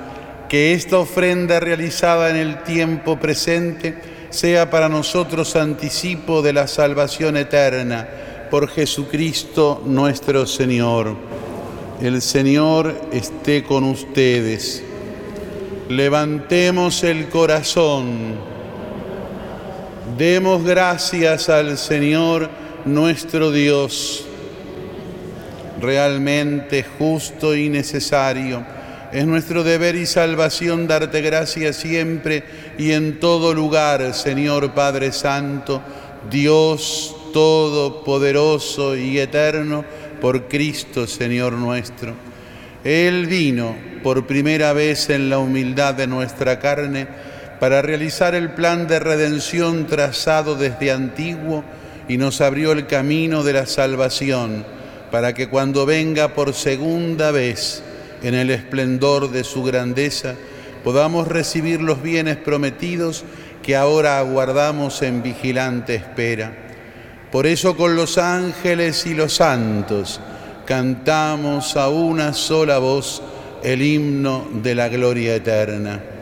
Que 0.50 0.74
esta 0.74 0.98
ofrenda 0.98 1.62
realizada 1.62 2.30
en 2.30 2.36
el 2.36 2.62
tiempo 2.64 3.18
presente 3.18 3.96
sea 4.34 4.68
para 4.72 4.90
nosotros 4.90 5.56
anticipo 5.56 6.42
de 6.42 6.54
la 6.54 6.66
salvación 6.66 7.38
eterna 7.38 8.10
por 8.50 8.68
Jesucristo 8.68 9.84
nuestro 9.86 10.48
Señor. 10.48 11.16
El 12.02 12.20
Señor 12.20 12.96
esté 13.12 13.64
con 13.64 13.84
ustedes. 13.84 14.84
Levantemos 15.88 17.04
el 17.04 17.30
corazón. 17.30 18.36
Demos 20.18 20.64
gracias 20.64 21.50
al 21.50 21.78
Señor 21.78 22.50
nuestro 22.86 23.52
Dios. 23.52 24.26
Realmente 25.80 26.84
justo 26.98 27.56
y 27.56 27.70
necesario. 27.70 28.66
Es 29.14 29.28
nuestro 29.28 29.64
deber 29.64 29.96
y 29.96 30.08
salvación 30.08 30.88
darte 30.88 31.22
gracias 31.22 31.76
siempre 31.76 32.44
y 32.80 32.94
en 32.94 33.20
todo 33.20 33.54
lugar, 33.54 34.12
Señor 34.16 34.74
Padre 34.74 35.12
Santo, 35.12 35.84
Dios 36.32 37.16
Todopoderoso 37.32 38.96
y 38.98 39.20
Eterno, 39.20 39.86
por 40.20 40.48
Cristo, 40.48 41.06
Señor 41.06 41.54
nuestro. 41.54 42.16
Él 42.84 43.28
vino 43.28 43.76
por 44.02 44.26
primera 44.26 44.74
vez 44.74 45.12
en 45.12 45.30
la 45.30 45.38
humildad 45.38 45.94
de 45.94 46.08
nuestra 46.08 46.58
carne 46.58 47.08
para 47.60 47.84
realizar 47.84 48.34
el 48.34 48.54
plan 48.54 48.88
de 48.88 48.98
redención 48.98 49.86
trazado 49.86 50.56
desde 50.56 50.92
antiguo 50.92 51.64
y 52.08 52.18
nos 52.18 52.42
abrió 52.42 52.72
el 52.72 52.88
camino 52.88 53.44
de 53.44 53.54
la 53.54 53.68
salvación, 53.68 54.66
para 55.12 55.36
que 55.36 55.50
cuando 55.50 55.86
venga 55.86 56.30
por 56.30 56.56
segunda 56.56 57.30
vez 57.30 57.84
en 58.24 58.34
el 58.34 58.50
esplendor 58.50 59.30
de 59.30 59.44
su 59.44 59.64
grandeza, 59.64 60.36
podamos 60.84 61.28
recibir 61.28 61.82
los 61.82 62.02
bienes 62.02 62.38
prometidos 62.38 63.24
que 63.62 63.76
ahora 63.76 64.20
aguardamos 64.20 65.02
en 65.02 65.22
vigilante 65.22 65.96
espera. 65.96 66.54
Por 67.32 67.48
eso 67.48 67.76
con 67.76 67.96
los 67.96 68.18
ángeles 68.18 69.06
y 69.06 69.14
los 69.14 69.34
santos 69.34 70.20
cantamos 70.66 71.76
a 71.76 71.90
una 71.90 72.34
sola 72.34 72.78
voz 72.78 73.22
el 73.64 73.82
himno 73.82 74.48
de 74.62 74.76
la 74.76 74.90
gloria 74.90 75.36
eterna. 75.36 76.13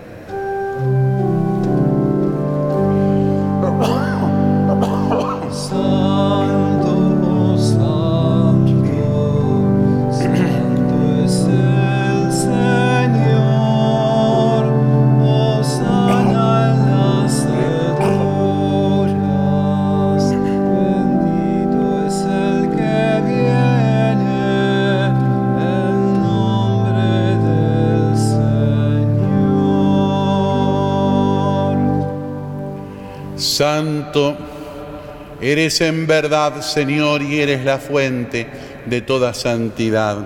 Eres 35.72 35.82
en 35.82 36.06
verdad, 36.06 36.62
Señor, 36.62 37.22
y 37.22 37.40
eres 37.40 37.64
la 37.64 37.78
fuente 37.78 38.46
de 38.86 39.02
toda 39.02 39.34
santidad. 39.34 40.18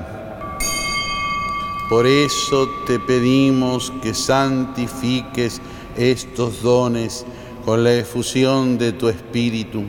Por 1.87 2.07
eso 2.07 2.67
te 2.87 2.97
pedimos 2.99 3.93
que 4.01 4.15
santifiques 4.15 5.61
estos 5.97 6.63
dones 6.63 7.25
con 7.63 7.83
la 7.83 7.93
efusión 7.93 8.79
de 8.79 8.93
tu 8.93 9.07
Espíritu, 9.07 9.83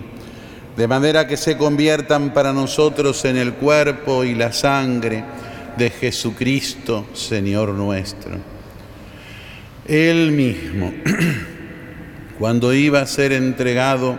de 0.76 0.86
manera 0.86 1.26
que 1.26 1.38
se 1.38 1.56
conviertan 1.56 2.34
para 2.34 2.52
nosotros 2.52 3.24
en 3.24 3.38
el 3.38 3.54
cuerpo 3.54 4.24
y 4.24 4.34
la 4.34 4.52
sangre 4.52 5.24
de 5.78 5.88
Jesucristo, 5.88 7.06
Señor 7.14 7.70
nuestro. 7.70 8.32
Él 9.86 10.32
mismo, 10.32 10.92
cuando 12.38 12.74
iba 12.74 13.00
a 13.00 13.06
ser 13.06 13.32
entregado 13.32 14.18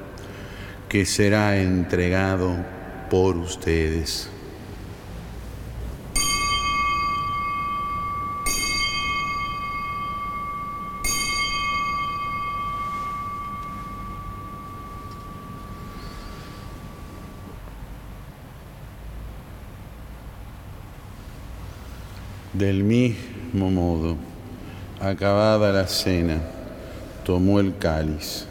que 0.91 1.05
será 1.05 1.57
entregado 1.57 2.53
por 3.09 3.37
ustedes. 3.37 4.27
Del 22.51 22.83
mismo 22.83 23.71
modo, 23.71 24.17
acabada 24.99 25.71
la 25.71 25.87
cena, 25.87 26.41
tomó 27.23 27.61
el 27.61 27.77
cáliz 27.77 28.50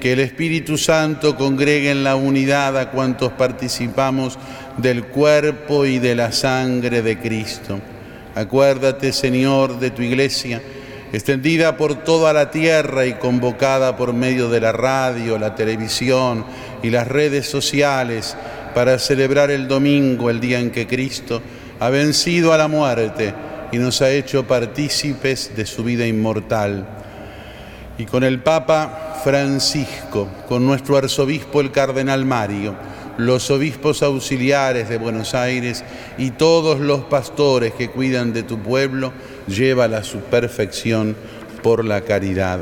que 0.00 0.12
el 0.12 0.20
Espíritu 0.20 0.78
Santo 0.78 1.36
congregue 1.36 1.90
en 1.90 2.04
la 2.04 2.16
unidad 2.16 2.76
a 2.78 2.90
cuantos 2.90 3.32
participamos 3.32 4.38
del 4.76 5.04
cuerpo 5.04 5.86
y 5.86 5.98
de 5.98 6.14
la 6.14 6.32
sangre 6.32 7.02
de 7.02 7.18
Cristo. 7.18 7.80
Acuérdate, 8.34 9.12
Señor, 9.12 9.80
de 9.80 9.90
tu 9.90 10.02
iglesia, 10.02 10.62
extendida 11.12 11.76
por 11.76 12.04
toda 12.04 12.32
la 12.32 12.50
tierra 12.50 13.06
y 13.06 13.14
convocada 13.14 13.96
por 13.96 14.12
medio 14.12 14.48
de 14.48 14.60
la 14.60 14.72
radio, 14.72 15.38
la 15.38 15.54
televisión 15.54 16.44
y 16.82 16.90
las 16.90 17.08
redes 17.08 17.48
sociales 17.48 18.36
para 18.74 18.98
celebrar 18.98 19.50
el 19.50 19.66
domingo, 19.66 20.30
el 20.30 20.38
día 20.38 20.60
en 20.60 20.70
que 20.70 20.86
Cristo 20.86 21.42
ha 21.80 21.90
vencido 21.90 22.52
a 22.52 22.58
la 22.58 22.68
muerte 22.68 23.34
y 23.72 23.78
nos 23.78 24.02
ha 24.02 24.10
hecho 24.10 24.46
partícipes 24.46 25.52
de 25.56 25.66
su 25.66 25.82
vida 25.82 26.06
inmortal. 26.06 26.86
Y 27.98 28.06
con 28.06 28.22
el 28.22 28.40
Papa 28.40 29.20
Francisco, 29.24 30.28
con 30.48 30.64
nuestro 30.64 30.96
arzobispo 30.96 31.60
el 31.60 31.72
Cardenal 31.72 32.24
Mario, 32.24 32.76
los 33.18 33.50
obispos 33.50 34.04
auxiliares 34.04 34.88
de 34.88 34.96
Buenos 34.96 35.34
Aires 35.34 35.84
y 36.16 36.30
todos 36.30 36.78
los 36.78 37.00
pastores 37.00 37.74
que 37.74 37.90
cuidan 37.90 38.32
de 38.32 38.44
tu 38.44 38.60
pueblo, 38.60 39.12
llévala 39.48 39.98
a 39.98 40.04
su 40.04 40.20
perfección 40.20 41.16
por 41.64 41.84
la 41.84 42.02
caridad. 42.02 42.60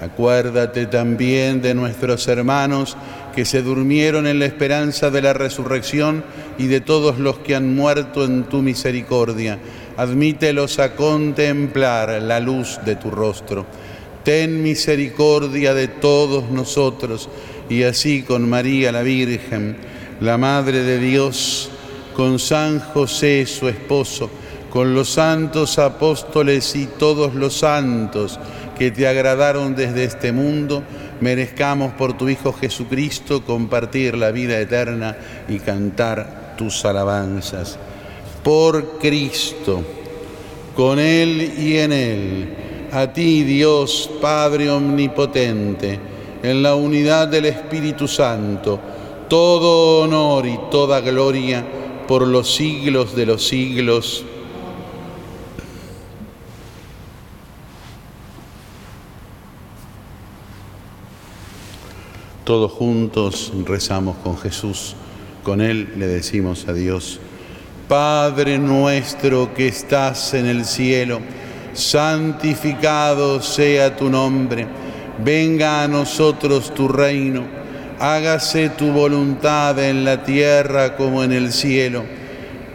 Acuérdate 0.00 0.86
también 0.86 1.60
de 1.60 1.74
nuestros 1.74 2.26
hermanos 2.28 2.96
que 3.34 3.44
se 3.44 3.62
durmieron 3.62 4.26
en 4.26 4.38
la 4.38 4.46
esperanza 4.46 5.10
de 5.10 5.22
la 5.22 5.32
resurrección 5.32 6.24
y 6.58 6.66
de 6.66 6.80
todos 6.80 7.18
los 7.18 7.38
que 7.38 7.56
han 7.56 7.74
muerto 7.74 8.24
en 8.24 8.44
tu 8.44 8.62
misericordia. 8.62 9.58
Admítelos 9.96 10.78
a 10.78 10.94
contemplar 10.94 12.22
la 12.22 12.40
luz 12.40 12.78
de 12.84 12.96
tu 12.96 13.10
rostro. 13.10 13.66
Ten 14.24 14.62
misericordia 14.62 15.74
de 15.74 15.88
todos 15.88 16.50
nosotros 16.50 17.28
y 17.68 17.82
así 17.82 18.22
con 18.22 18.48
María 18.48 18.92
la 18.92 19.02
Virgen, 19.02 19.76
la 20.20 20.38
Madre 20.38 20.82
de 20.84 20.98
Dios, 20.98 21.70
con 22.14 22.38
San 22.38 22.78
José 22.78 23.46
su 23.46 23.68
esposo, 23.68 24.30
con 24.70 24.94
los 24.94 25.08
santos 25.08 25.78
apóstoles 25.78 26.76
y 26.76 26.86
todos 26.86 27.34
los 27.34 27.54
santos 27.58 28.38
que 28.78 28.90
te 28.90 29.06
agradaron 29.06 29.74
desde 29.74 30.04
este 30.04 30.32
mundo, 30.32 30.82
merezcamos 31.20 31.92
por 31.94 32.16
tu 32.16 32.28
Hijo 32.28 32.52
Jesucristo 32.52 33.44
compartir 33.44 34.16
la 34.16 34.30
vida 34.30 34.58
eterna 34.58 35.16
y 35.48 35.58
cantar 35.58 36.54
tus 36.56 36.84
alabanzas. 36.84 37.78
Por 38.42 38.98
Cristo, 38.98 39.82
con 40.76 40.98
Él 40.98 41.54
y 41.58 41.76
en 41.76 41.92
Él, 41.92 42.48
a 42.92 43.10
ti 43.10 43.42
Dios 43.42 44.10
Padre 44.20 44.70
Omnipotente, 44.70 45.98
en 46.42 46.62
la 46.62 46.74
unidad 46.74 47.26
del 47.26 47.46
Espíritu 47.46 48.06
Santo, 48.06 48.78
todo 49.28 50.02
honor 50.02 50.46
y 50.46 50.58
toda 50.70 51.00
gloria 51.00 51.64
por 52.06 52.26
los 52.28 52.54
siglos 52.54 53.16
de 53.16 53.24
los 53.24 53.48
siglos. 53.48 54.26
Todos 62.44 62.72
juntos 62.72 63.52
rezamos 63.64 64.18
con 64.18 64.36
Jesús, 64.36 64.96
con 65.42 65.62
Él 65.62 65.94
le 65.96 66.08
decimos 66.08 66.68
a 66.68 66.74
Dios, 66.74 67.20
Padre 67.88 68.58
nuestro 68.58 69.54
que 69.54 69.68
estás 69.68 70.34
en 70.34 70.44
el 70.44 70.66
cielo, 70.66 71.20
santificado 71.72 73.40
sea 73.40 73.96
tu 73.96 74.10
nombre, 74.10 74.66
venga 75.24 75.82
a 75.82 75.88
nosotros 75.88 76.72
tu 76.74 76.88
reino, 76.88 77.44
hágase 77.98 78.68
tu 78.70 78.92
voluntad 78.92 79.78
en 79.78 80.04
la 80.04 80.22
tierra 80.22 80.96
como 80.96 81.22
en 81.24 81.32
el 81.32 81.52
cielo. 81.52 82.04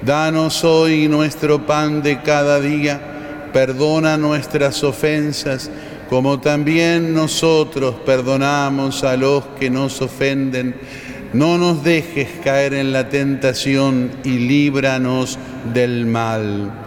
Danos 0.04 0.64
hoy 0.64 1.08
nuestro 1.08 1.66
pan 1.66 2.02
de 2.02 2.22
cada 2.22 2.60
día, 2.60 3.02
perdona 3.52 4.18
nuestras 4.18 4.84
ofensas, 4.84 5.70
como 6.10 6.40
también 6.40 7.14
nosotros 7.14 7.96
perdonamos 8.06 9.04
a 9.04 9.18
los 9.18 9.44
que 9.60 9.70
nos 9.70 10.02
ofenden. 10.02 10.76
No 11.34 11.58
nos 11.58 11.84
dejes 11.84 12.30
caer 12.44 12.74
en 12.74 12.94
la 12.94 13.10
tentación 13.10 14.12
y 14.24 14.38
líbranos 14.38 15.38
del 15.74 16.06
mal. 16.06 16.87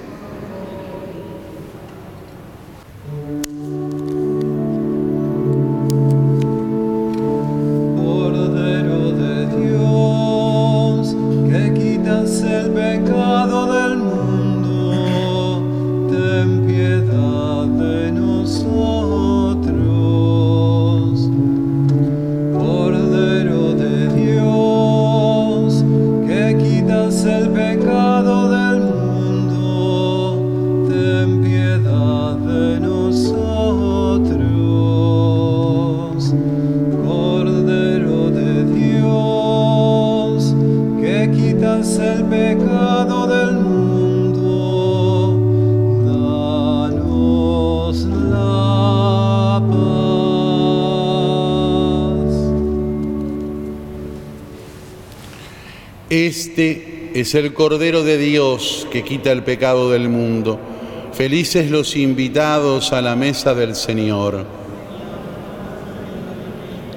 Es 57.21 57.35
el 57.35 57.53
Cordero 57.53 58.03
de 58.03 58.17
Dios 58.17 58.87
que 58.91 59.03
quita 59.03 59.31
el 59.31 59.43
pecado 59.43 59.91
del 59.91 60.09
mundo. 60.09 60.59
Felices 61.13 61.69
los 61.69 61.95
invitados 61.95 62.93
a 62.93 63.01
la 63.01 63.15
mesa 63.15 63.53
del 63.53 63.75
Señor. 63.75 64.43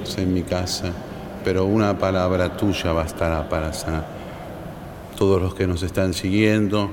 Es 0.03 0.17
en 0.17 0.33
mi 0.33 0.41
casa, 0.41 0.91
pero 1.43 1.65
una 1.65 1.97
palabra 1.99 2.57
tuya 2.57 2.91
bastará 2.91 3.47
para 3.47 3.71
sanar. 3.71 4.07
Todos 5.15 5.41
los 5.41 5.53
que 5.53 5.67
nos 5.67 5.83
están 5.83 6.13
siguiendo 6.13 6.89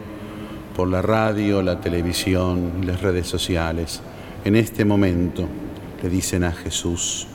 por 0.76 0.88
la 0.88 1.00
radio, 1.00 1.62
la 1.62 1.80
televisión 1.80 2.82
las 2.84 3.00
redes 3.00 3.26
sociales, 3.28 4.02
en 4.44 4.56
este 4.56 4.84
momento 4.84 5.48
le 6.02 6.08
dicen 6.10 6.44
a 6.44 6.52
Jesús, 6.52 7.26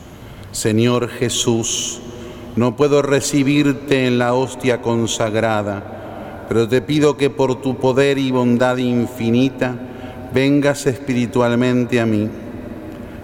Señor 0.52 1.08
Jesús, 1.08 2.00
no 2.58 2.76
puedo 2.76 3.02
recibirte 3.02 4.06
en 4.06 4.18
la 4.18 4.34
hostia 4.34 4.82
consagrada 4.82 5.98
pero 6.48 6.66
te 6.66 6.80
pido 6.80 7.16
que 7.16 7.28
por 7.28 7.60
tu 7.60 7.76
poder 7.76 8.16
y 8.16 8.30
bondad 8.30 8.78
infinita 8.78 9.74
vengas 10.32 10.86
espiritualmente 10.86 12.00
a 12.00 12.06
mí. 12.06 12.28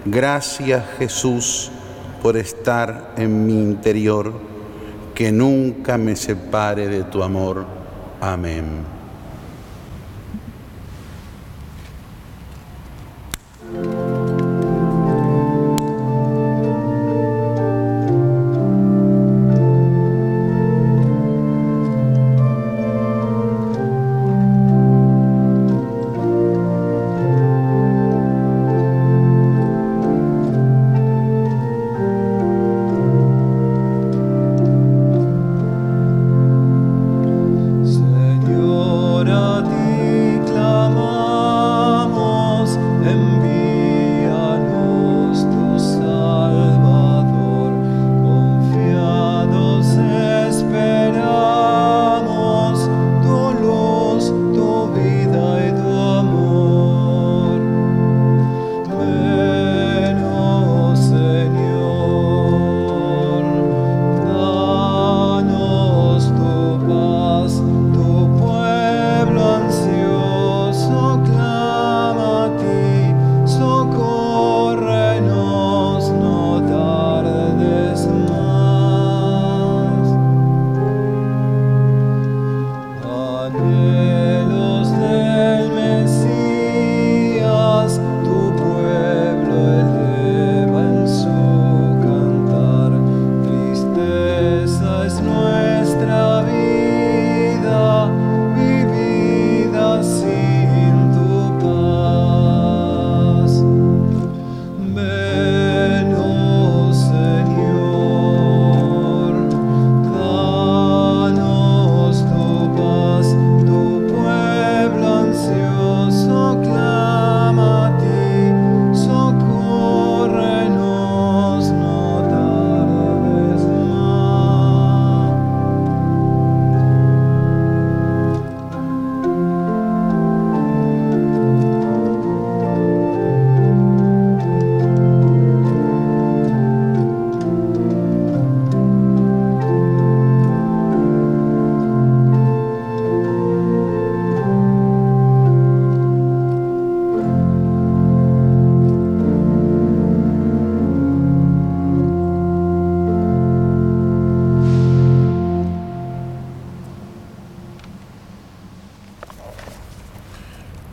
Gracias 0.05 0.83
Jesús 0.99 1.71
por 2.21 2.37
estar 2.37 3.13
en 3.17 3.45
mi 3.47 3.53
interior, 3.53 4.31
que 5.15 5.31
nunca 5.31 5.97
me 5.97 6.15
separe 6.15 6.87
de 6.87 7.03
tu 7.03 7.23
amor. 7.23 7.65
Amén. 8.21 8.94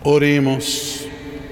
Oremos. 0.05 1.07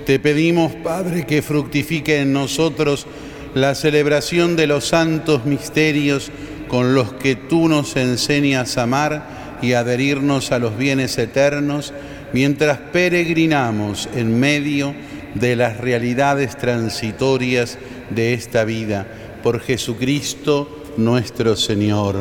Te 0.06 0.18
pedimos, 0.18 0.72
Padre, 0.72 1.24
que 1.24 1.40
fructifique 1.40 2.20
en 2.20 2.32
nosotros 2.32 3.06
la 3.54 3.74
celebración 3.76 4.56
de 4.56 4.66
los 4.66 4.86
santos 4.86 5.44
misterios 5.44 6.32
con 6.68 6.94
los 6.94 7.12
que 7.12 7.36
tú 7.36 7.68
nos 7.68 7.96
enseñas 7.96 8.76
a 8.76 8.82
amar 8.82 9.58
y 9.62 9.74
adherirnos 9.74 10.50
a 10.50 10.58
los 10.58 10.76
bienes 10.76 11.16
eternos, 11.18 11.92
mientras 12.32 12.78
peregrinamos 12.78 14.08
en 14.14 14.40
medio 14.40 14.94
de 15.34 15.54
las 15.54 15.78
realidades 15.78 16.56
transitorias 16.56 17.78
de 18.10 18.34
esta 18.34 18.64
vida. 18.64 19.06
Por 19.44 19.60
Jesucristo 19.60 20.82
nuestro 20.96 21.54
Señor. 21.56 22.16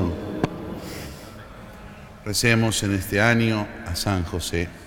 Recemos 2.24 2.84
en 2.84 2.94
este 2.94 3.20
año 3.20 3.68
a 3.88 3.96
San 3.96 4.24
José. 4.24 4.79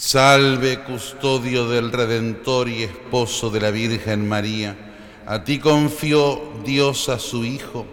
Salve, 0.00 0.78
custodio 0.78 1.68
del 1.68 1.92
Redentor 1.92 2.70
y 2.70 2.84
esposo 2.84 3.50
de 3.50 3.60
la 3.60 3.70
Virgen 3.70 4.26
María. 4.26 4.74
A 5.26 5.44
ti 5.44 5.58
confió 5.58 6.40
Dios 6.64 7.10
a 7.10 7.18
su 7.18 7.44
Hijo, 7.44 7.84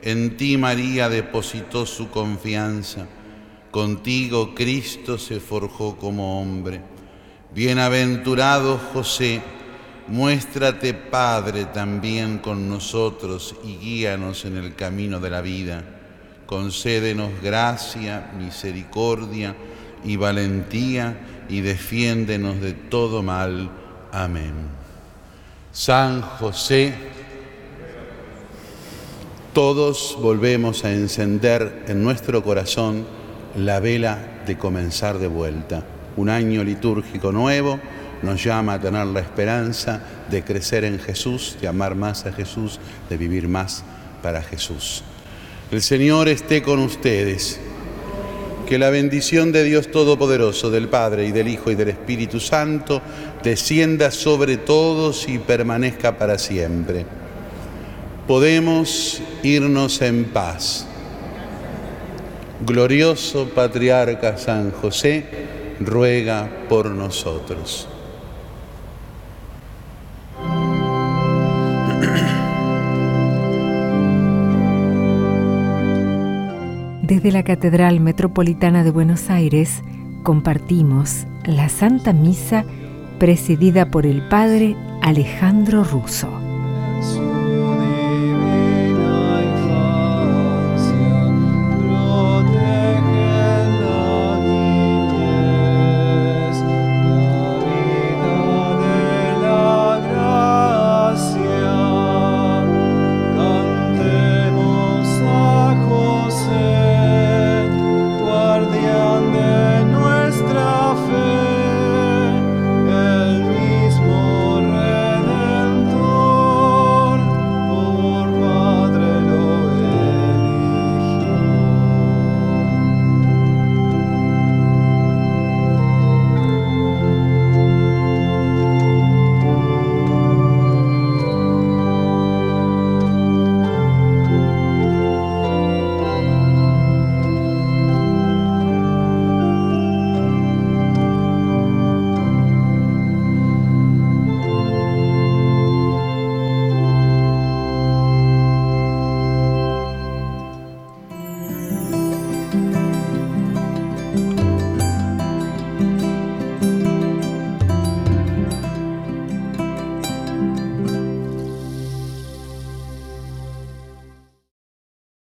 en 0.00 0.36
ti 0.36 0.58
María 0.58 1.08
depositó 1.08 1.84
su 1.84 2.08
confianza. 2.08 3.08
Contigo 3.72 4.54
Cristo 4.54 5.18
se 5.18 5.40
forjó 5.40 5.96
como 5.96 6.40
hombre. 6.40 6.82
Bienaventurado 7.52 8.78
José, 8.92 9.42
muéstrate 10.06 10.94
Padre 10.94 11.64
también 11.64 12.38
con 12.38 12.68
nosotros 12.68 13.56
y 13.64 13.74
guíanos 13.78 14.44
en 14.44 14.56
el 14.56 14.76
camino 14.76 15.18
de 15.18 15.30
la 15.30 15.40
vida. 15.40 15.82
Concédenos 16.46 17.32
gracia, 17.42 18.30
misericordia 18.38 19.56
y 20.04 20.14
valentía 20.14 21.32
y 21.48 21.60
defiéndenos 21.60 22.60
de 22.60 22.72
todo 22.72 23.22
mal. 23.22 23.70
Amén. 24.12 24.52
San 25.72 26.22
José, 26.22 26.94
todos 29.52 30.16
volvemos 30.20 30.84
a 30.84 30.92
encender 30.92 31.84
en 31.88 32.02
nuestro 32.02 32.42
corazón 32.42 33.06
la 33.56 33.80
vela 33.80 34.42
de 34.46 34.56
comenzar 34.58 35.18
de 35.18 35.26
vuelta. 35.26 35.84
Un 36.16 36.30
año 36.30 36.64
litúrgico 36.64 37.32
nuevo 37.32 37.78
nos 38.22 38.42
llama 38.42 38.74
a 38.74 38.80
tener 38.80 39.06
la 39.06 39.20
esperanza 39.20 40.02
de 40.30 40.42
crecer 40.42 40.84
en 40.84 40.98
Jesús, 40.98 41.56
de 41.60 41.68
amar 41.68 41.94
más 41.94 42.26
a 42.26 42.32
Jesús, 42.32 42.80
de 43.10 43.16
vivir 43.16 43.48
más 43.48 43.84
para 44.22 44.42
Jesús. 44.42 45.02
El 45.70 45.82
Señor 45.82 46.28
esté 46.28 46.62
con 46.62 46.78
ustedes 46.78 47.60
que 48.66 48.78
la 48.78 48.90
bendición 48.90 49.52
de 49.52 49.64
Dios 49.64 49.90
Todopoderoso, 49.90 50.70
del 50.70 50.88
Padre 50.88 51.26
y 51.26 51.32
del 51.32 51.48
Hijo 51.48 51.70
y 51.70 51.76
del 51.76 51.88
Espíritu 51.88 52.40
Santo, 52.40 53.00
descienda 53.42 54.10
sobre 54.10 54.56
todos 54.56 55.28
y 55.28 55.38
permanezca 55.38 56.18
para 56.18 56.36
siempre. 56.36 57.06
Podemos 58.26 59.22
irnos 59.44 60.02
en 60.02 60.24
paz. 60.24 60.86
Glorioso 62.66 63.48
Patriarca 63.54 64.36
San 64.36 64.72
José, 64.72 65.24
ruega 65.78 66.48
por 66.68 66.86
nosotros. 66.86 67.88
Desde 77.06 77.30
la 77.30 77.44
Catedral 77.44 78.00
Metropolitana 78.00 78.82
de 78.82 78.90
Buenos 78.90 79.30
Aires 79.30 79.80
compartimos 80.24 81.24
la 81.44 81.68
Santa 81.68 82.12
Misa 82.12 82.64
presidida 83.20 83.92
por 83.92 84.06
el 84.06 84.26
Padre 84.28 84.74
Alejandro 85.02 85.84
Russo. 85.84 86.45